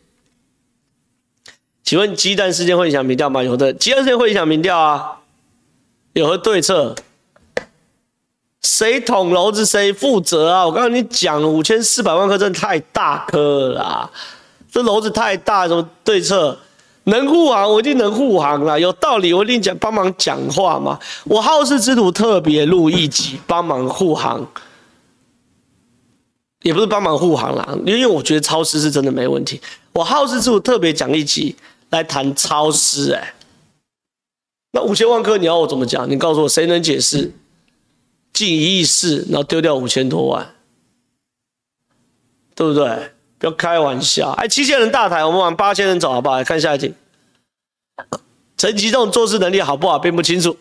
[1.82, 3.42] 请问鸡蛋事件会影响民调吗？
[3.42, 5.20] 有的，鸡蛋事件会影响民调啊。
[6.14, 6.94] 有何对策？
[8.62, 10.66] 谁捅娄子谁负责啊？
[10.66, 14.10] 我刚刚你讲了五千四百万颗真的太大颗了啦，
[14.70, 16.58] 这娄子太大，什么对策？
[17.08, 20.98] 能护航我一定能护航啦，有道理我一定讲帮忙讲话嘛。
[21.24, 24.46] 我好事之徒特别录一集帮忙护航，
[26.62, 29.60] 也不是帮忙护航啦，因为我觉得超支是真的没问题。
[29.92, 31.56] 我好事之徒特别讲一集
[31.90, 33.34] 来谈超支，哎，
[34.72, 36.08] 那五千万颗你要我怎么讲？
[36.08, 37.32] 你告诉我谁能解释？
[38.32, 40.54] 进一亿四，然后丢掉五千多万，
[42.54, 43.12] 对不对？
[43.38, 44.30] 不要开玩笑！
[44.32, 46.42] 哎，七千人大台，我们往八千人走好不好？
[46.42, 46.92] 看下一题。
[48.56, 50.56] 陈吉仲做事能力好不好，并不清楚，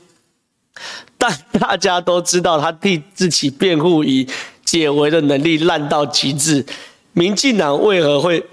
[1.18, 4.28] 但大家都知道他替自己辩护以
[4.64, 6.64] 解围的能力烂到极致。
[7.14, 8.46] 民进党为何会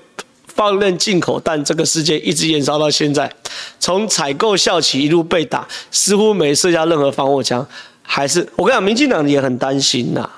[0.46, 3.30] 放任进口弹这个事件一直延烧到现在？
[3.78, 7.66] 从采购校企一路被打，似乎没设下任何防火墙。
[8.00, 10.30] 还是我跟你讲，民进党也很担心呐，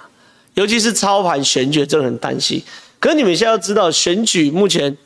[0.55, 2.61] 尤其是操盘选举，真的很担心。
[3.07, 4.97] 可你们现在要知道，选举目前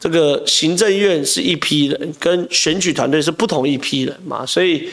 [0.00, 4.90] 这个行政院是一批人，跟选举团队是不同一批人嘛，所以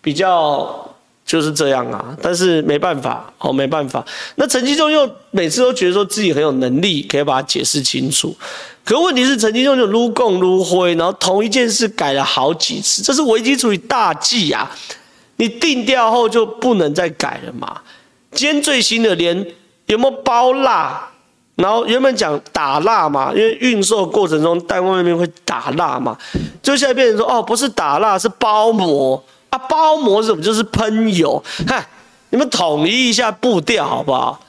[0.00, 0.94] 比较
[1.26, 2.16] 就是这样啊。
[2.22, 4.06] 但是没办法，哦，没办法。
[4.36, 8.32] 那陈吉仲又每次都觉得说自己很有能力，可以把它解释清楚。
[8.84, 14.70] 可问题是，陈吉仲就撸共撸灰，然后同一件事改了好几次，这是危机处理大忌啊。
[15.38, 17.80] 你定调后就不能再改了嘛？
[18.30, 19.44] 今天最新的连
[19.86, 21.10] 有没有包蜡，
[21.56, 26.16] 然后原本讲打蜡嘛，因为运售过程中单位那边会打蜡嘛，
[26.62, 30.42] 就现在变成说哦，不是打蜡是包膜啊，包膜是什么？
[30.42, 31.42] 就是喷油。
[31.66, 31.86] 嗨，
[32.30, 34.40] 你们统一一下步调好不好？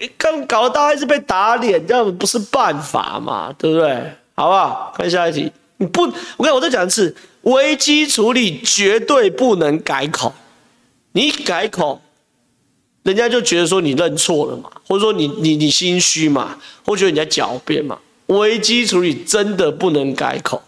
[0.00, 3.52] 你刚搞得大家一直被打脸，这样不是办法嘛？
[3.58, 4.12] 对不对？
[4.34, 4.92] 好不好？
[4.96, 5.52] 看下一题。
[5.76, 6.02] 你不，
[6.36, 7.14] 我看我再讲一次。
[7.42, 10.32] 危机处理绝对不能改口，
[11.10, 12.00] 你改口，
[13.02, 17.98] 人家就觉得说你认错了嘛，或者说你你你心虚嘛，或者你在狡辩嘛。
[18.26, 20.62] 危机处理真的不能改口，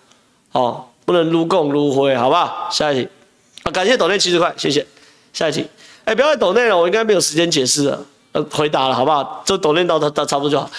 [0.52, 2.68] 哦，不能撸共撸灰，好不好？
[2.70, 3.08] 下一题，
[3.62, 4.84] 啊，感谢斗内七十块，谢谢。
[5.32, 5.64] 下一题，
[6.04, 9.42] 哎，不要再斗内了，我应该没有时间解释了，呃，回答了，好不好？
[9.46, 10.70] 就斗内到到差不多就好。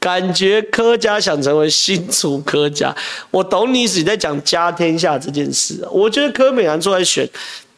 [0.00, 2.92] 感觉柯家想成为新竹柯家，
[3.30, 5.86] 我懂你是你在讲家天下这件事。
[5.92, 7.28] 我觉得柯美兰出来选，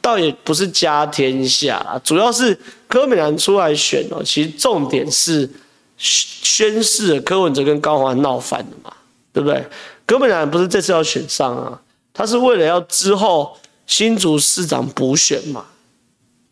[0.04, 2.54] 倒也不是家天下，主要是
[2.86, 4.22] 柯美兰出来选哦。
[4.22, 5.48] 其实重点是
[5.96, 8.92] 宣示柯文哲跟高虹安闹翻了嘛，
[9.32, 9.66] 对不对？
[10.04, 11.80] 柯美兰不是这次要选上啊，
[12.12, 15.64] 他是为了要之后新竹市长补选嘛，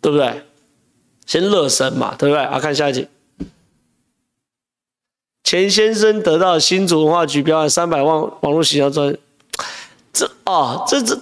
[0.01, 0.43] 对不对？
[1.27, 2.43] 先热身嘛，对不对？
[2.43, 3.07] 啊，看下一集。
[5.45, 9.15] 钱先生得到新竹文化局标案三百万网络形象专，
[10.11, 11.21] 这啊这这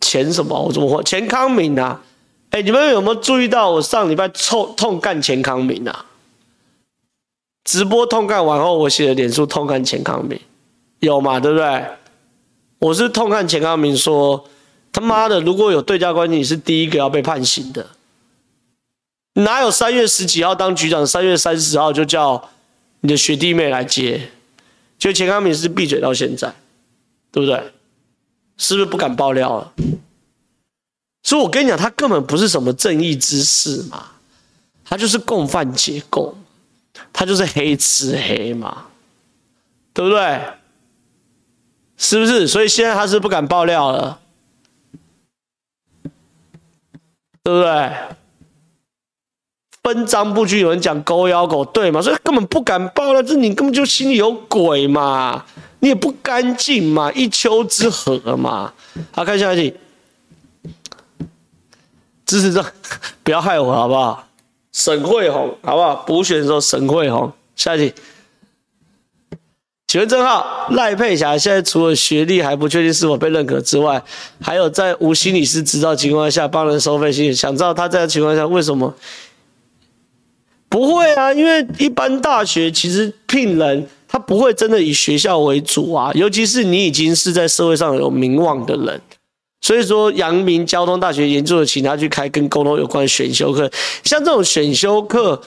[0.00, 0.60] 钱什么？
[0.60, 1.02] 我怎么说？
[1.02, 2.02] 钱康敏啊！
[2.50, 6.06] 哎，你们有没有注意到我上礼拜痛痛干钱康敏啊？
[7.62, 10.40] 直播痛干完后，我写的脸书痛干钱康敏，
[11.00, 11.38] 有嘛？
[11.38, 11.86] 对不对？
[12.78, 14.48] 我是痛干钱康敏说，
[14.90, 17.86] 他妈的，如果有对价关系，你是第一个要被判刑的。
[19.34, 22.50] 哪有三月十几号当局长，三月三十号就叫
[23.00, 24.30] 你的学弟妹来接？
[24.98, 26.52] 就钱康敏是闭嘴到现在，
[27.30, 27.62] 对不对？
[28.60, 29.72] 是不是不敢爆料了？
[31.22, 34.04] 所以我跟你讲，他根本不是什么正义之士嘛，
[34.84, 36.36] 他就是共犯结构，
[37.10, 38.84] 他就是黑吃黑嘛，
[39.94, 40.42] 对不对？
[41.96, 42.46] 是不是？
[42.46, 44.20] 所以现在他是不敢爆料了，
[47.42, 47.92] 对不对？
[49.82, 52.02] 分赃不均，有人讲狗咬狗，对吗？
[52.02, 55.46] 所以根本不敢爆了，这你根本就心里有鬼嘛，
[55.80, 58.72] 你也不干净嘛，一丘之貉嘛。
[59.10, 59.74] 好，看下一题，
[62.24, 62.64] 支持这，
[63.24, 64.28] 不要害我好不好？
[64.72, 65.96] 沈慧虹好不好？
[66.06, 67.94] 补选的时候沈慧虹，下一题，
[69.88, 74.00] 请问郑浩赖佩霞现在除了学历还不确定是否被认可之外，
[74.40, 78.94] 还有在无心理师执照情况下帮人收费心理，想知道他在情况下为什么？
[80.68, 89.00] 不会啊，因为一般大学其实聘人，他不会真的以学校为主啊，尤其是你已经是在社会上有名望的人，
[89.60, 93.70] 所以说阳明交通大学研究的，请他去开跟沟通有关的选修课，
[94.02, 95.40] 像这种选修课，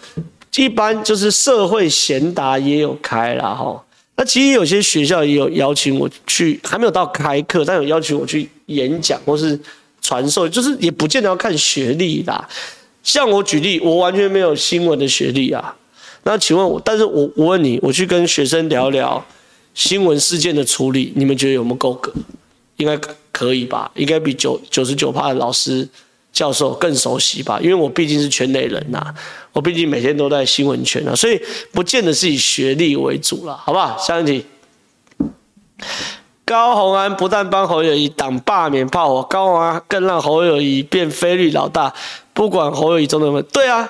[0.56, 3.84] 一般就是社会贤达也有开啦哈。
[4.16, 9.60] 那其实有些学校也有邀请我去，还没有到开课，但有邀请我去演讲或是
[10.02, 12.48] 传授，就是也不见得要看学历啦。
[13.02, 15.76] 像我举例，我完全没有新闻的学历啊。
[16.24, 19.24] 那请问我，但是我我问你，我去跟学生聊聊
[19.74, 22.14] 新闻事件的处理，你们觉得有没有够格？
[22.78, 22.98] 应该
[23.32, 23.92] 可以吧？
[23.96, 25.88] 应该比九九十九趴的老师
[26.32, 27.60] 教授更熟悉吧？
[27.62, 29.14] 因为我毕竟是圈内人呐、
[29.52, 31.40] 我毕竟每天都在新闻圈啊，所以
[31.72, 33.98] 不见得是以学历为主了，好不好？
[33.98, 34.46] 下一题，
[36.46, 41.94] 高宏安不但帮侯友宜挡罢免炮火，高宏安更让侯友宜变非绿老大，
[42.34, 43.90] 不管侯友宜中的问，对啊。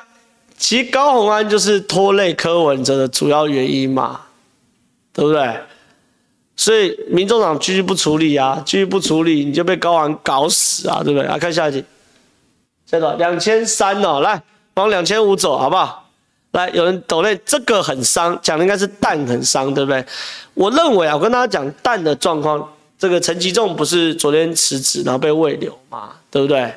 [0.64, 4.22] 其实高虹安就是拖累柯文哲的主要原因嘛，
[5.12, 5.60] 对不对？
[6.56, 11.28] 所以民众党继续不处理啊，继续不处理，你就被高虹安搞死啊，对不对？
[11.28, 11.84] 来看下一题，
[12.86, 14.42] 下一两千三哦，来
[14.76, 16.10] 往两千五走，好不好？
[16.52, 20.06] 来，有人抖内这个很伤，讲的应该是蛋很伤，对不对？
[20.54, 22.66] 我认为啊，我跟大家讲蛋的状况，
[22.98, 26.74] 这个陈吉仲不是昨天辞职，然后被慰留嘛，对不对？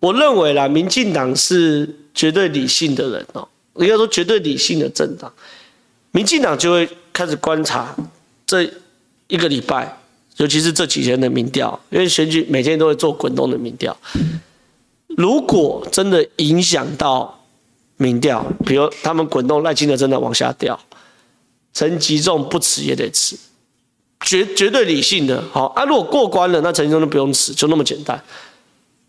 [0.00, 1.96] 我认为啦，民进党是。
[2.16, 5.30] 绝对理性的人哦，应该说绝对理性的政党，
[6.12, 7.94] 民进党就会开始观察
[8.46, 8.68] 这
[9.28, 9.98] 一个礼拜，
[10.38, 13.94] 尤其是这几天的民调，因为选举每天都会做滚动的民调。
[15.16, 17.44] 如果真的影响到
[17.98, 20.78] 民调，比如他们滚动赖清德真的往下掉，
[21.74, 23.36] 陈吉仲不辞也得辞，
[24.20, 25.44] 绝绝对理性的。
[25.52, 28.22] 好啊，如果过关了，那陈吉仲就不用辞，就那么简单。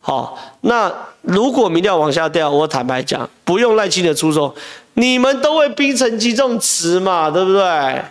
[0.07, 0.89] 好，那
[1.21, 4.55] 如果民调往下掉，我坦白讲，不用赖清德出手，
[4.93, 8.01] 你们都会逼陈吉仲辞嘛，对不对？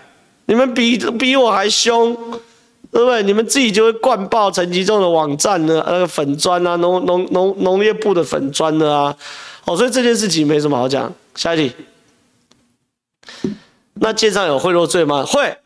[0.45, 2.15] 你们比比我还凶，
[2.93, 3.23] 对不对？
[3.23, 9.17] 你们自己就会灌爆陈吉仲的网站呢，那个粉专啊，农农农农业部的粉专的啊，
[9.65, 11.11] 哦，所以这件事情没什么好讲。
[11.35, 11.75] 下一题，
[13.95, 15.25] 那建商有贿赂罪吗？
[15.25, 15.57] 会，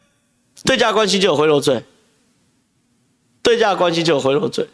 [0.63, 1.83] 对价关系就有贿赂罪，
[3.43, 4.69] 对价关系就有贿赂罪。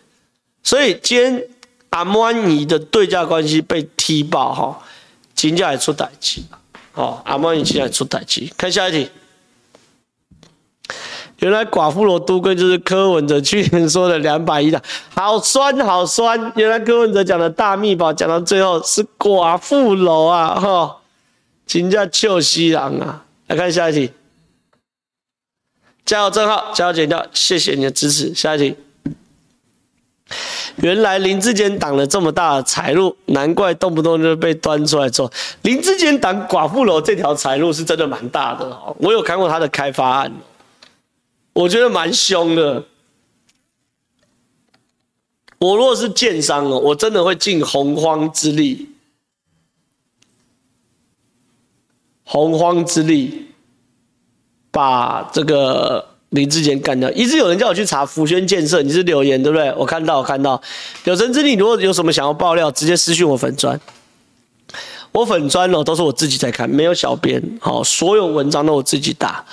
[0.67, 1.45] 所以今天
[1.91, 4.83] 阿摩尼的对价关系被踢爆哈，
[5.33, 6.41] 金价也出代志，
[6.95, 8.51] 哦，阿摩尼金价出代志。
[8.57, 9.09] 看下一题，
[11.39, 14.83] 原来寡妇楼都更就是柯文哲去年说的两百亿的，
[15.15, 16.53] 好酸好酸。
[16.57, 20.97] 原来柯文哲讲的大秘宝讲到最后是寡妇楼啊，哈，
[21.65, 23.25] 金价臭西郎啊。
[23.47, 24.11] 来看下一题，
[26.05, 28.35] 加油正浩，加油剪掉，谢谢你的支持。
[28.35, 28.77] 下一题。
[30.77, 35.33] 原来林志坚挡了这么大的财路，难怪动不动就被端出来做。
[35.63, 40.33] 林志坚挡寡妇楼这条财路是真的蛮大的哦，我有看过他的开发案，
[41.53, 42.85] 我觉得蛮凶的。
[45.59, 48.91] 我如果是建商哦，我真的会尽洪荒之力，
[52.25, 53.53] 洪荒之力
[54.71, 56.16] 把这个。
[56.31, 59.73] 林志坚干掉，一直有人叫我去查福轩建设，你是留言对不对？
[59.75, 60.61] 我看到，我看到。
[61.05, 63.81] 有生之你，如果有什么想要爆料，直接私讯我粉专。
[65.13, 67.43] 我粉专哦，都是我自己在看，没有小编。
[67.61, 69.45] 好，所有文章都我自己打。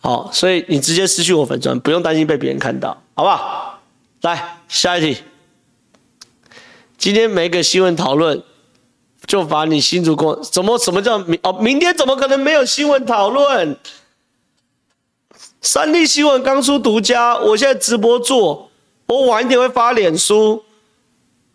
[0.00, 3.80] 好，所以你直接私讯我粉专，不用担心被别人看到，好不好？
[4.22, 5.18] 来下一题。
[6.96, 8.42] 今天每个新闻讨论，
[9.26, 11.52] 就把你新竹公怎么什么叫明哦？
[11.60, 13.76] 明天怎么可能没有新闻讨论？
[15.64, 18.70] 三立新闻刚出独家，我现在直播做，
[19.06, 20.62] 我晚一点会发脸书，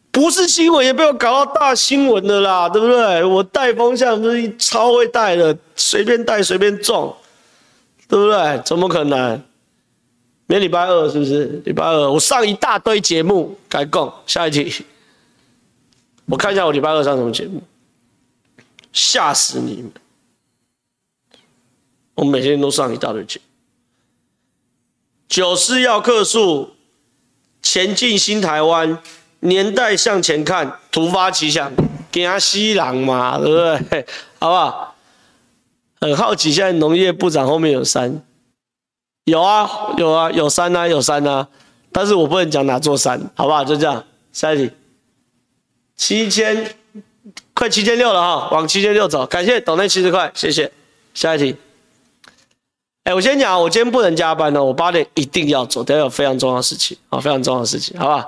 [0.09, 3.23] 不是新闻也被我搞到大新闻的啦，对不对？
[3.23, 7.15] 我带风向不是超会带的，随便带随便中，
[8.07, 8.59] 对不对？
[8.65, 9.33] 怎么可能？
[10.47, 11.61] 明天礼拜二是不是？
[11.63, 14.83] 礼拜二我上一大堆节目，改讲下一题，
[16.25, 17.61] 我看一下我礼拜二上什么节目，
[18.91, 19.91] 吓死你们！
[22.15, 23.48] 我每天都上一大堆节目。
[25.29, 26.71] 九四要克数，
[27.61, 28.97] 前进新台湾，
[29.41, 31.71] 年代向前看，突发奇想，
[32.11, 34.05] 惊死人嘛，对不对？
[34.39, 34.95] 好不好？
[36.01, 38.23] 很好奇，现在农业部长后面有山，
[39.25, 41.47] 有啊，有啊，有山啊，有山啊，
[41.91, 43.63] 但是我不能讲哪座山，好不好？
[43.63, 44.71] 就这样，下一题，
[45.95, 46.75] 七千，
[47.53, 50.71] 快七千六了哈，往七千六走，感谢董内七十块，谢谢，
[51.13, 51.55] 下一题。
[53.03, 58.27] 哎，我先讲，我今天不能加班哦，我八点一定要走，等下有非常重要的事情啊，非常重要的事情，好吧？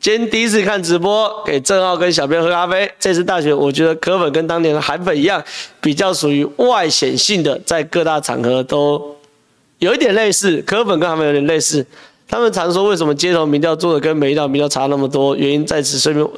[0.00, 2.90] 今天第一次看直播，给正浩跟小编喝咖啡。
[2.98, 5.42] 这次大选，我觉得柯粉跟当年的韩粉一样，
[5.80, 9.16] 比较属于外显性的，在各大场合都
[9.78, 11.84] 有一点类似，柯粉跟韩粉有点类似，
[12.28, 15.34] 他们常说为什么街头民调做的跟每一道民调差那么多？
[15.36, 16.28] 原因在此，顺便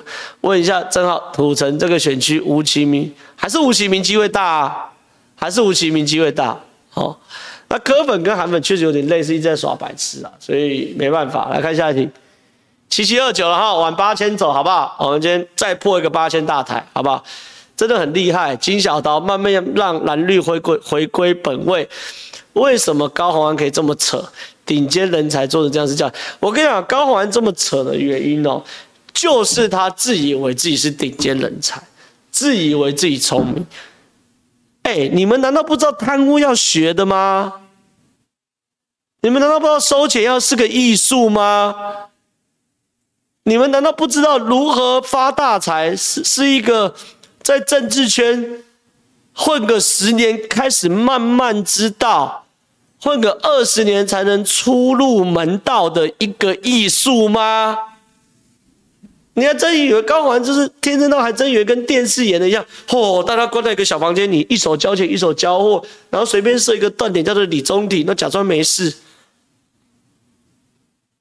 [0.42, 4.90] 问一下正浩土城这个选区吴其明还是吴其明机会大啊？
[5.34, 6.58] 还是吴其明机会大？
[6.94, 7.16] 哦，
[7.68, 11.50] 那柯粉跟韩粉确实有点类似，一直在耍白痴啊，所以没办法。
[11.50, 12.08] 来看下一题，
[12.88, 14.96] 七七二九了哈，往八千走好不好？
[15.00, 17.22] 我们今天再破一个八千大台，好不好？
[17.76, 21.88] 真的很厉害，金小刀慢慢让蓝绿回归回归本位。
[22.54, 24.24] 为什么高虹安可以这么扯？
[24.64, 26.12] 顶尖人才做的这样是这样。
[26.40, 28.62] 我跟你讲，高虹安这么扯的原因哦，
[29.12, 31.80] 就是他自以为自己是顶尖人才，
[32.30, 33.64] 自以为自己聪明。
[34.88, 37.60] 哎，你们难道不知道贪污要学的吗？
[39.20, 41.74] 你们难道不知道收钱要是个艺术吗？
[43.42, 46.94] 你们难道不知道如何发大财是是一个
[47.42, 48.62] 在政治圈
[49.34, 52.46] 混个十年，开始慢慢知道？
[52.98, 57.76] 混个二十年才能出入门道的一个艺术吗？
[59.38, 62.64] 你还真以为刚玩就是天真到还真以为跟电视演的一样？
[62.88, 68.92] 嚯、哦，大家关在一个小房间里，一手交钱一手交货，然后随便设一个断点叫做李中庭，那假装没事。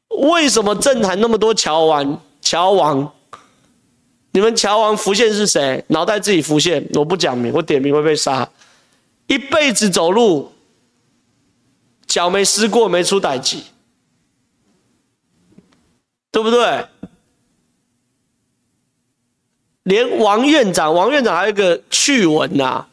[0.09, 2.21] 为什么政坛那么多乔王？
[2.41, 3.13] 乔王，
[4.31, 5.83] 你们乔王浮现是谁？
[5.89, 8.49] 脑袋自己浮现，我不讲名，我点名会被杀。
[9.27, 10.51] 一辈子走路。
[12.07, 13.57] 脚没湿过，没出代志，
[16.31, 16.85] 对不对？
[19.87, 22.85] 连王院长，王院长还有一个趣闻呐，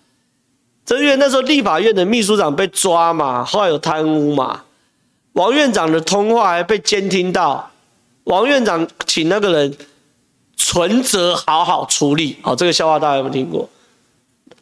[0.86, 4.62] 这因为那时候立法院的秘书长被抓嘛，后来有贪污嘛，
[5.32, 7.68] 王院长的通话还被监听到，
[8.24, 9.76] 王院长请那个人
[10.56, 13.68] 存折好好处理，好，这个笑话大家有没有听过？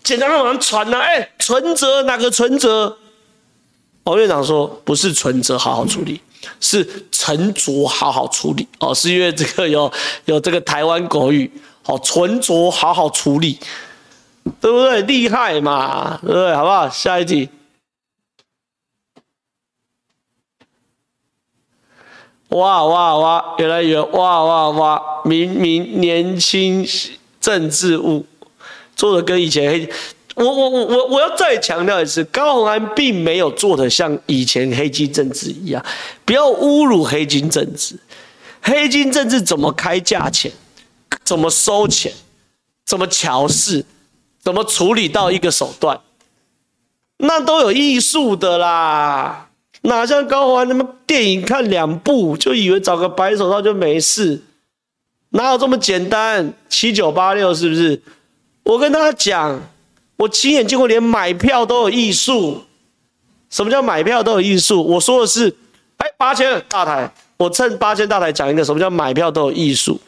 [0.02, 2.96] 检察官往上传呐，哎，存折哪个存折？
[4.04, 6.20] 王院长说：“不是存折好好处理，
[6.60, 8.66] 是沉着好好处理。
[8.80, 9.92] 哦，是因为这个有
[10.24, 11.48] 有这个台湾国语，
[11.82, 13.58] 好沉着好好处理，
[14.60, 15.02] 对不对？
[15.02, 16.54] 厉害嘛，对不对？
[16.54, 16.88] 好不好？
[16.88, 17.48] 下一题。
[22.48, 26.86] 哇哇哇，越来越哇哇哇，明明年轻
[27.40, 28.26] 政治物，
[28.94, 29.88] 做的跟以前黑。”
[30.34, 35.84] 我我我我我要再强调一次，高虹安并没有做的像以前黑金政治一样，
[36.24, 37.94] 不要侮辱黑金政治。
[38.62, 40.50] 黑金政治怎么开价钱，
[41.24, 42.12] 怎么收钱，
[42.84, 43.84] 怎么乔事，
[44.40, 46.00] 怎么处理到一个手段，
[47.18, 49.48] 那都有艺术的啦。
[49.82, 54.42] 哪像高虹安那么电影看两部就以为找个白手套就没事，
[55.30, 56.52] 哪有这么简单？
[56.68, 58.00] 七九八六是不是？
[58.64, 59.60] 我跟他讲。
[60.18, 62.62] 我亲眼见过，连买票都有艺术。
[63.50, 64.80] 什么叫买票都有艺术？
[64.80, 65.52] 我说的是，
[65.96, 70.00] 哎，八千大台，我趁八千大台讲一个，什么叫买票都有艺术？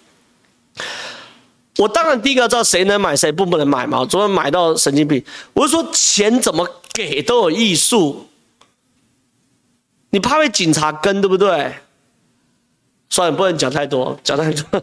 [1.78, 4.04] 我当然第一个要知道谁能买，谁不不能买嘛。
[4.04, 5.24] 昨天买到神经病。
[5.52, 8.28] 我是说，钱怎么给都有艺术。
[10.10, 11.74] 你怕被警察跟，对不对？
[13.10, 14.82] 算了，不能讲太多，讲太多。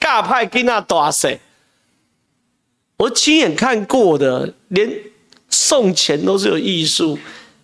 [0.00, 1.40] 尬派给那多谁？
[2.96, 4.88] 我亲眼看过的，连
[5.48, 7.18] 送钱都是有艺术，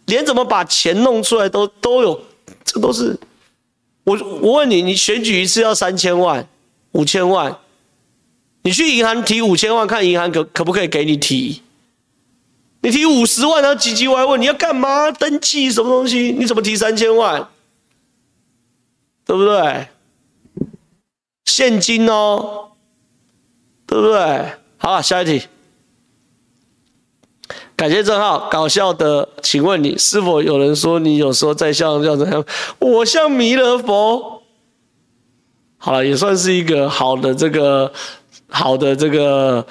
[0.06, 2.22] 连怎么把钱弄出来都都有，
[2.64, 3.18] 这都是。
[4.04, 6.48] 我我问你，你选举一次要三千万、
[6.92, 7.56] 五千万，
[8.62, 11.62] 你去银行提五千万，看银行可可不可以给你提？
[12.82, 15.10] 你提五十万，然后唧唧歪歪，你要干嘛？
[15.12, 16.32] 登记什么东西？
[16.32, 17.48] 你怎么提三千万？
[19.24, 19.86] 对不对？
[21.44, 22.70] 现金哦，
[23.86, 24.52] 对不对？
[24.78, 25.46] 好，下一题。
[27.76, 32.44] 感谢郑浩，搞笑的，请问你是否有人说你有时候在笑，像这样？
[32.80, 34.39] 我像弥勒佛。
[35.82, 37.90] 好了，也算是一个好的这个
[38.50, 39.66] 好的这个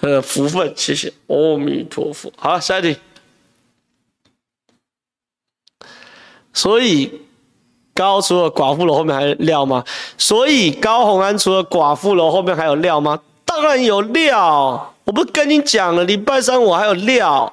[0.00, 2.32] 呃福分，谢谢阿弥陀佛。
[2.38, 2.96] 好了，下一题。
[6.54, 7.20] 所以
[7.94, 9.84] 高除了寡妇楼后面还有料吗？
[10.16, 13.20] 所以高虹安除了寡妇楼后面还有料吗？
[13.44, 17.52] 当然有料，我不跟你讲了，礼拜三我还有料，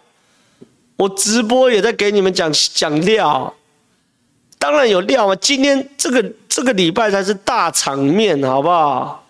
[0.96, 3.54] 我直播也在给你们讲讲料，
[4.60, 5.36] 当然有料啊！
[5.36, 9.24] 今天这个这个礼拜才是大场面，好不好？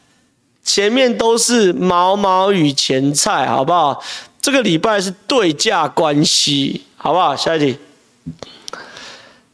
[0.64, 4.04] 前面都是毛毛雨前菜，好不好？
[4.42, 7.36] 这个礼拜是对价关系，好不好？
[7.36, 7.78] 下一题。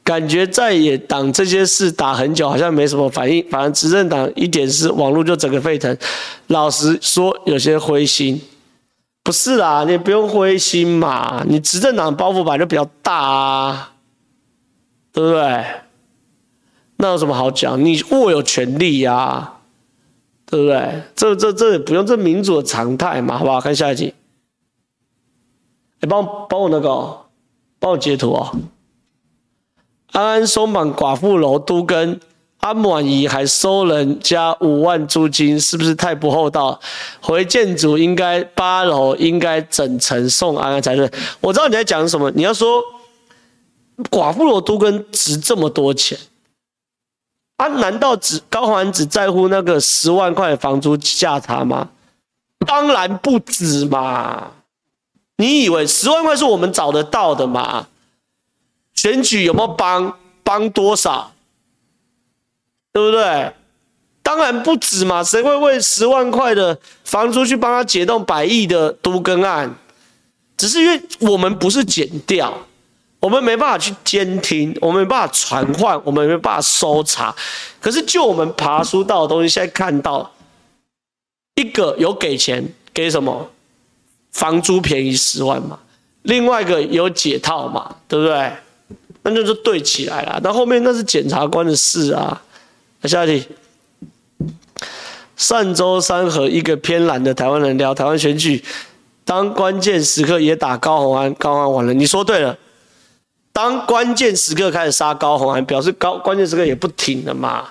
[0.04, 3.42] 感觉在野党这些事打很久，好像没什么反应。
[3.50, 5.98] 反正执政党一点事，网络就整个沸腾。
[6.48, 8.42] 老实说，有些灰心。
[9.24, 11.42] 不是啦，你不用灰心嘛。
[11.48, 13.93] 你执政党包袱本来就比较大啊，
[15.14, 15.66] 对不对？
[16.98, 17.84] 那有什么好讲？
[17.84, 19.60] 你握有权利呀、啊，
[20.46, 21.04] 对不对？
[21.16, 23.62] 这这这也不用，这民主的常态嘛，好不好？
[23.62, 24.14] 看下一集。
[26.00, 27.26] 哎，帮帮我那个，
[27.80, 28.56] 帮我截图哦。
[30.12, 32.20] 安安松绑寡妇楼都跟，
[32.60, 36.80] 阿满姨还收人家五万租金，是不是太不厚道？
[37.22, 41.12] 回建筑应该八楼应该整层送安安才对。
[41.42, 42.82] 我知道你在讲什么，你要说
[44.10, 46.18] 寡妇罗都更值这么多钱。
[47.58, 47.68] 啊？
[47.68, 51.90] 难道只高环只在乎那个十万块的房租价差吗？
[52.66, 54.52] 当然不止嘛！
[55.38, 57.88] 你以为十万块是我们找得到的吗？
[58.94, 60.18] 选举有没有帮？
[60.44, 61.34] 帮多少？
[62.92, 63.54] 对不对？
[64.22, 65.24] 当然不止嘛！
[65.24, 69.76] 谁会为十万块的房租去帮他解冻百亿的都更案？
[70.56, 72.66] 只是因为我们不是检调。
[73.24, 77.34] 我们没办法去监听，我们没办法传唤，我们没办法搜查。
[77.80, 80.30] 可是就我们爬书到的东西，现在看到
[81.56, 82.62] 一个有给钱，
[82.94, 83.50] 给什么？
[84.34, 85.80] 房租便宜十万嘛。
[86.24, 88.52] 另外一个有解套嘛，对不对？
[89.22, 90.38] 那就是对起来了。
[90.44, 92.42] 那后面那是检察官的事啊。
[93.00, 93.48] 那下一题，
[95.38, 98.62] 上周三和一个偏蓝的台湾人聊台湾选举，
[99.24, 101.94] 当关键时刻也打高虹安，高虹安完了。
[101.94, 102.58] 你说对了。
[103.54, 107.70] 当关键时刻开始杀高虹安，表示高关键时刻也不挺了嘛，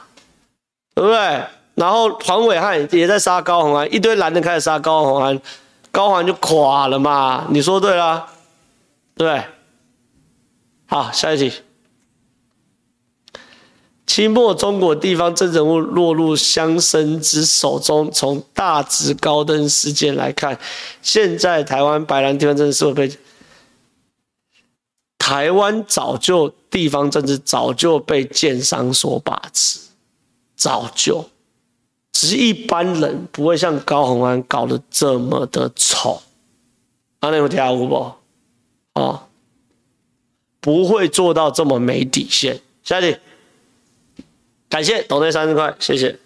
[0.94, 1.44] 对不对？
[1.74, 5.40] 然后黄伟汉也在杀高虹安，一堆蓝的开始杀高虹安，
[5.90, 7.46] 高虹安就垮了嘛。
[7.50, 8.26] 你说对了，
[9.16, 9.42] 对。
[10.86, 11.52] 好，下一题。
[14.06, 20.58] 清末中国地方政治人物落入乡绅之手中，从大直高登事件来看，
[21.00, 23.18] 现在台湾白蓝地方政治社会背景。
[25.22, 29.78] 台湾早就地方政治早就被建商所把持，
[30.56, 31.24] 早就，
[32.12, 36.20] 只是一般人不会像高虹安搞得这么的丑，
[37.20, 38.12] 阿内有听有不？
[38.94, 39.28] 哦，
[40.60, 42.60] 不会做到这么没底线。
[42.82, 43.16] 下一题，
[44.68, 46.18] 感谢斗内三十块，谢谢。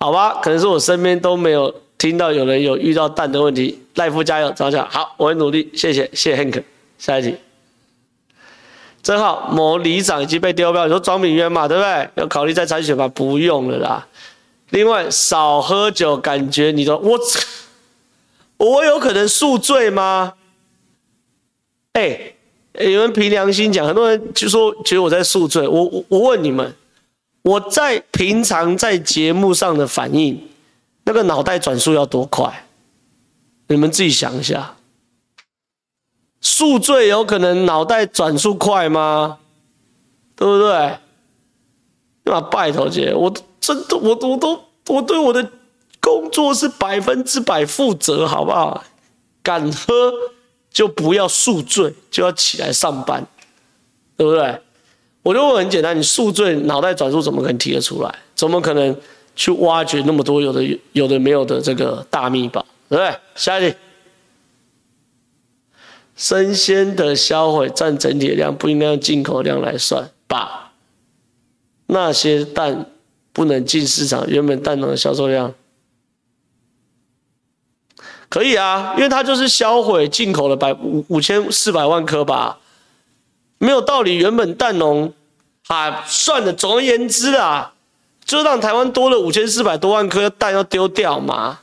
[0.00, 3.84] 好吧，可能是我身边都没有听到有人有遇到蛋的问题。
[3.94, 6.64] 赖夫加油，早讲好，我会努力，谢谢，谢谢 Hank。
[6.98, 7.36] 下一题，
[9.02, 12.10] 正好某里长已经被丢票，你说庄敏渊嘛，对不对？
[12.16, 13.06] 要考虑再参选吗？
[13.08, 14.06] 不用了啦。
[14.70, 17.18] 另外，少喝酒，感觉你说我，
[18.58, 20.34] 我有可能宿醉吗？
[21.92, 22.34] 哎，
[22.72, 25.66] 你们凭良心讲，很多人就说觉得我在宿醉。
[25.66, 26.74] 我我问你们，
[27.42, 30.48] 我在平常在节目上的反应，
[31.04, 32.66] 那个脑袋转速要多快？
[33.68, 34.74] 你们自己想一下。
[36.40, 39.38] 宿醉有可能脑袋转速快吗？
[40.36, 40.96] 对不对？
[42.24, 45.50] 那拜托姐，我真的，我我都我对我的
[46.00, 48.84] 工作是百分之百负责，好不好？
[49.42, 50.12] 敢喝
[50.70, 53.26] 就不要宿醉，就要起来上班，
[54.16, 54.60] 对不对？
[55.22, 58.14] 我就问很简单，你宿醉脑袋转速怎么可能提得出来？
[58.34, 58.94] 怎么可能
[59.34, 60.62] 去挖掘那么多有的
[60.92, 63.18] 有的没有的这个大秘宝，对不对？
[63.34, 63.76] 下一题。
[66.18, 70.72] 生鲜的销毁占整体的量，不应该用进口量来算吧？
[71.86, 72.90] 那些蛋
[73.32, 75.54] 不能进市场，原本蛋农的销售量
[78.28, 82.58] 可以啊，因为它就是销毁进口了百五五千四百万颗吧，
[83.58, 84.16] 没有道理。
[84.16, 85.14] 原本蛋农
[85.68, 87.74] 啊，算了，总而言之啊，
[88.24, 91.60] 就让台湾多了五千四百多万颗蛋要丢掉嘛，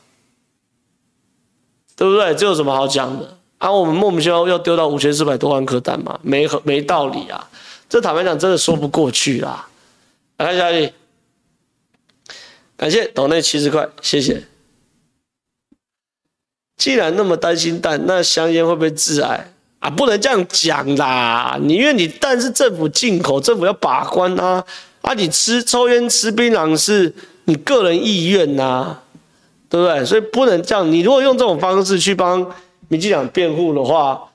[1.94, 2.34] 对不对？
[2.34, 3.36] 这有什么好讲的？
[3.66, 6.16] 啊，我们莫名其妙要丢到五千四百多万颗蛋吗？
[6.22, 7.50] 没没道理啊！
[7.88, 9.66] 这坦白讲，真的说不过去啦。
[10.36, 10.92] 来看下一，
[12.76, 14.44] 感谢斗内七十块，谢谢。
[16.76, 19.90] 既然那么担心蛋，那香烟会不会致癌啊？
[19.90, 21.58] 不能这样讲啦！
[21.60, 24.64] 你因为你蛋是政府进口，政府要把关啊。
[25.00, 27.12] 啊，你吃抽烟吃槟榔是
[27.46, 29.02] 你个人意愿呐、啊，
[29.68, 30.04] 对不对？
[30.04, 30.88] 所以不能这样。
[30.92, 32.48] 你如果用这种方式去帮。
[32.88, 34.30] 民进党辩护的话，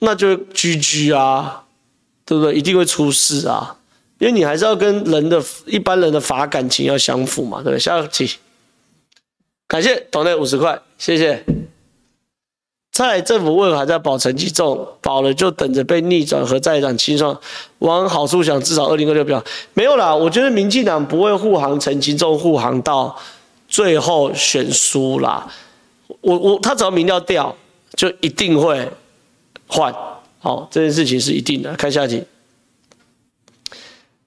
[0.00, 1.64] 那就 GG 啊，
[2.24, 2.54] 对不对？
[2.54, 3.76] 一定会出事啊，
[4.18, 7.78] 因为你还是要跟人的一般人的法感情要相符嘛，对不对？
[7.78, 8.36] 下一题，
[9.66, 11.44] 感谢斗内五十块，谢谢。
[12.92, 14.86] 蔡政府为何还在保陈吉仲？
[15.00, 17.34] 保了就等着被逆转和在党清算。
[17.78, 19.42] 往好处想，至少二零二六票
[19.74, 20.14] 没有啦。
[20.14, 23.16] 我觉得民进党不会护航陈吉仲，护航到
[23.68, 25.50] 最后选输啦。
[26.20, 27.54] 我我他只要民调掉，
[27.94, 28.88] 就一定会
[29.66, 29.94] 换，
[30.38, 31.74] 好，这件事情是一定的。
[31.76, 32.24] 看下集，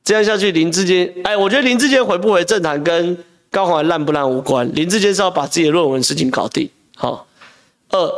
[0.03, 3.17] 这样下去，林志坚，哎，我觉得林志坚回不回政坛跟
[3.49, 6.69] 高虹安烂不烂无关，林志坚是要把自己的论文事情搞定。
[6.95, 7.27] 好，
[7.89, 8.11] 二，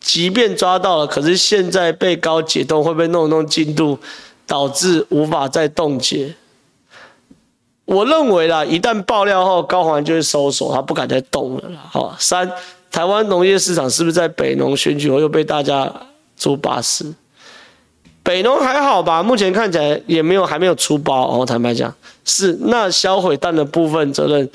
[0.00, 3.98] 即便抓到了，可是现在被高解冻，会不会弄弄进度，
[4.46, 6.34] 导致无法再冻结？
[7.84, 11.80] 我认为啦，一旦爆料后，高环就会收手，他不敢再动了啦。
[11.90, 12.50] 好，三，
[12.90, 15.92] 台湾农业市场是不是在北农选举后又被大家
[16.36, 17.12] 猪把屎？
[18.22, 21.28] 北农还好吧，目前看起来也没有还没有出包。
[21.28, 24.48] 哦，坦白讲，是那销毁蛋的部分责任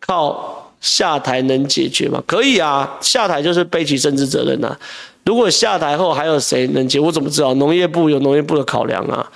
[0.00, 2.22] 靠下台能解决吗？
[2.26, 4.78] 可以啊，下台就是背起政治责任啊。
[5.24, 6.98] 如果下台后还有谁能接？
[6.98, 7.52] 我怎么知道？
[7.54, 9.30] 农业部有农业部的考量啊。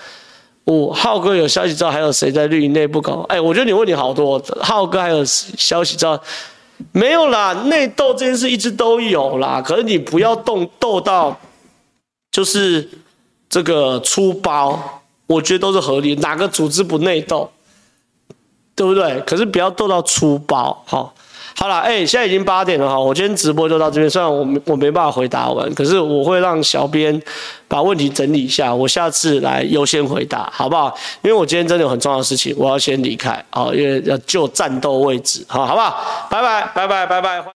[0.67, 3.25] 五浩哥有消息知道还有谁在绿营内部搞？
[3.29, 4.41] 哎，我觉得你问你好多。
[4.61, 6.21] 浩哥还有消息知道
[6.93, 7.53] 没有啦？
[7.67, 11.37] 内斗这件事一直都有啦，可是你不要动斗到。
[12.33, 12.89] 就是
[13.49, 16.15] 这个出包，我觉得都是合理。
[16.15, 17.51] 哪个组织不内斗，
[18.77, 19.19] 对不对？
[19.27, 20.81] 可是不要斗到出包。
[20.87, 21.13] 好，
[21.57, 24.09] 好了，哎，现在已经八点了哈，我今天直播就到这边。
[24.09, 27.21] 虽然我没我没办法回答完，可是我会让小编
[27.69, 30.95] 把问题整理一下，我下次来优先回答，好不好？
[31.23, 36.29] 因为我今天真的有很重要的事情，我要先离开啊，因为要就战斗位置，好，好不好？
[36.31, 37.53] 拜拜，拜拜，拜拜。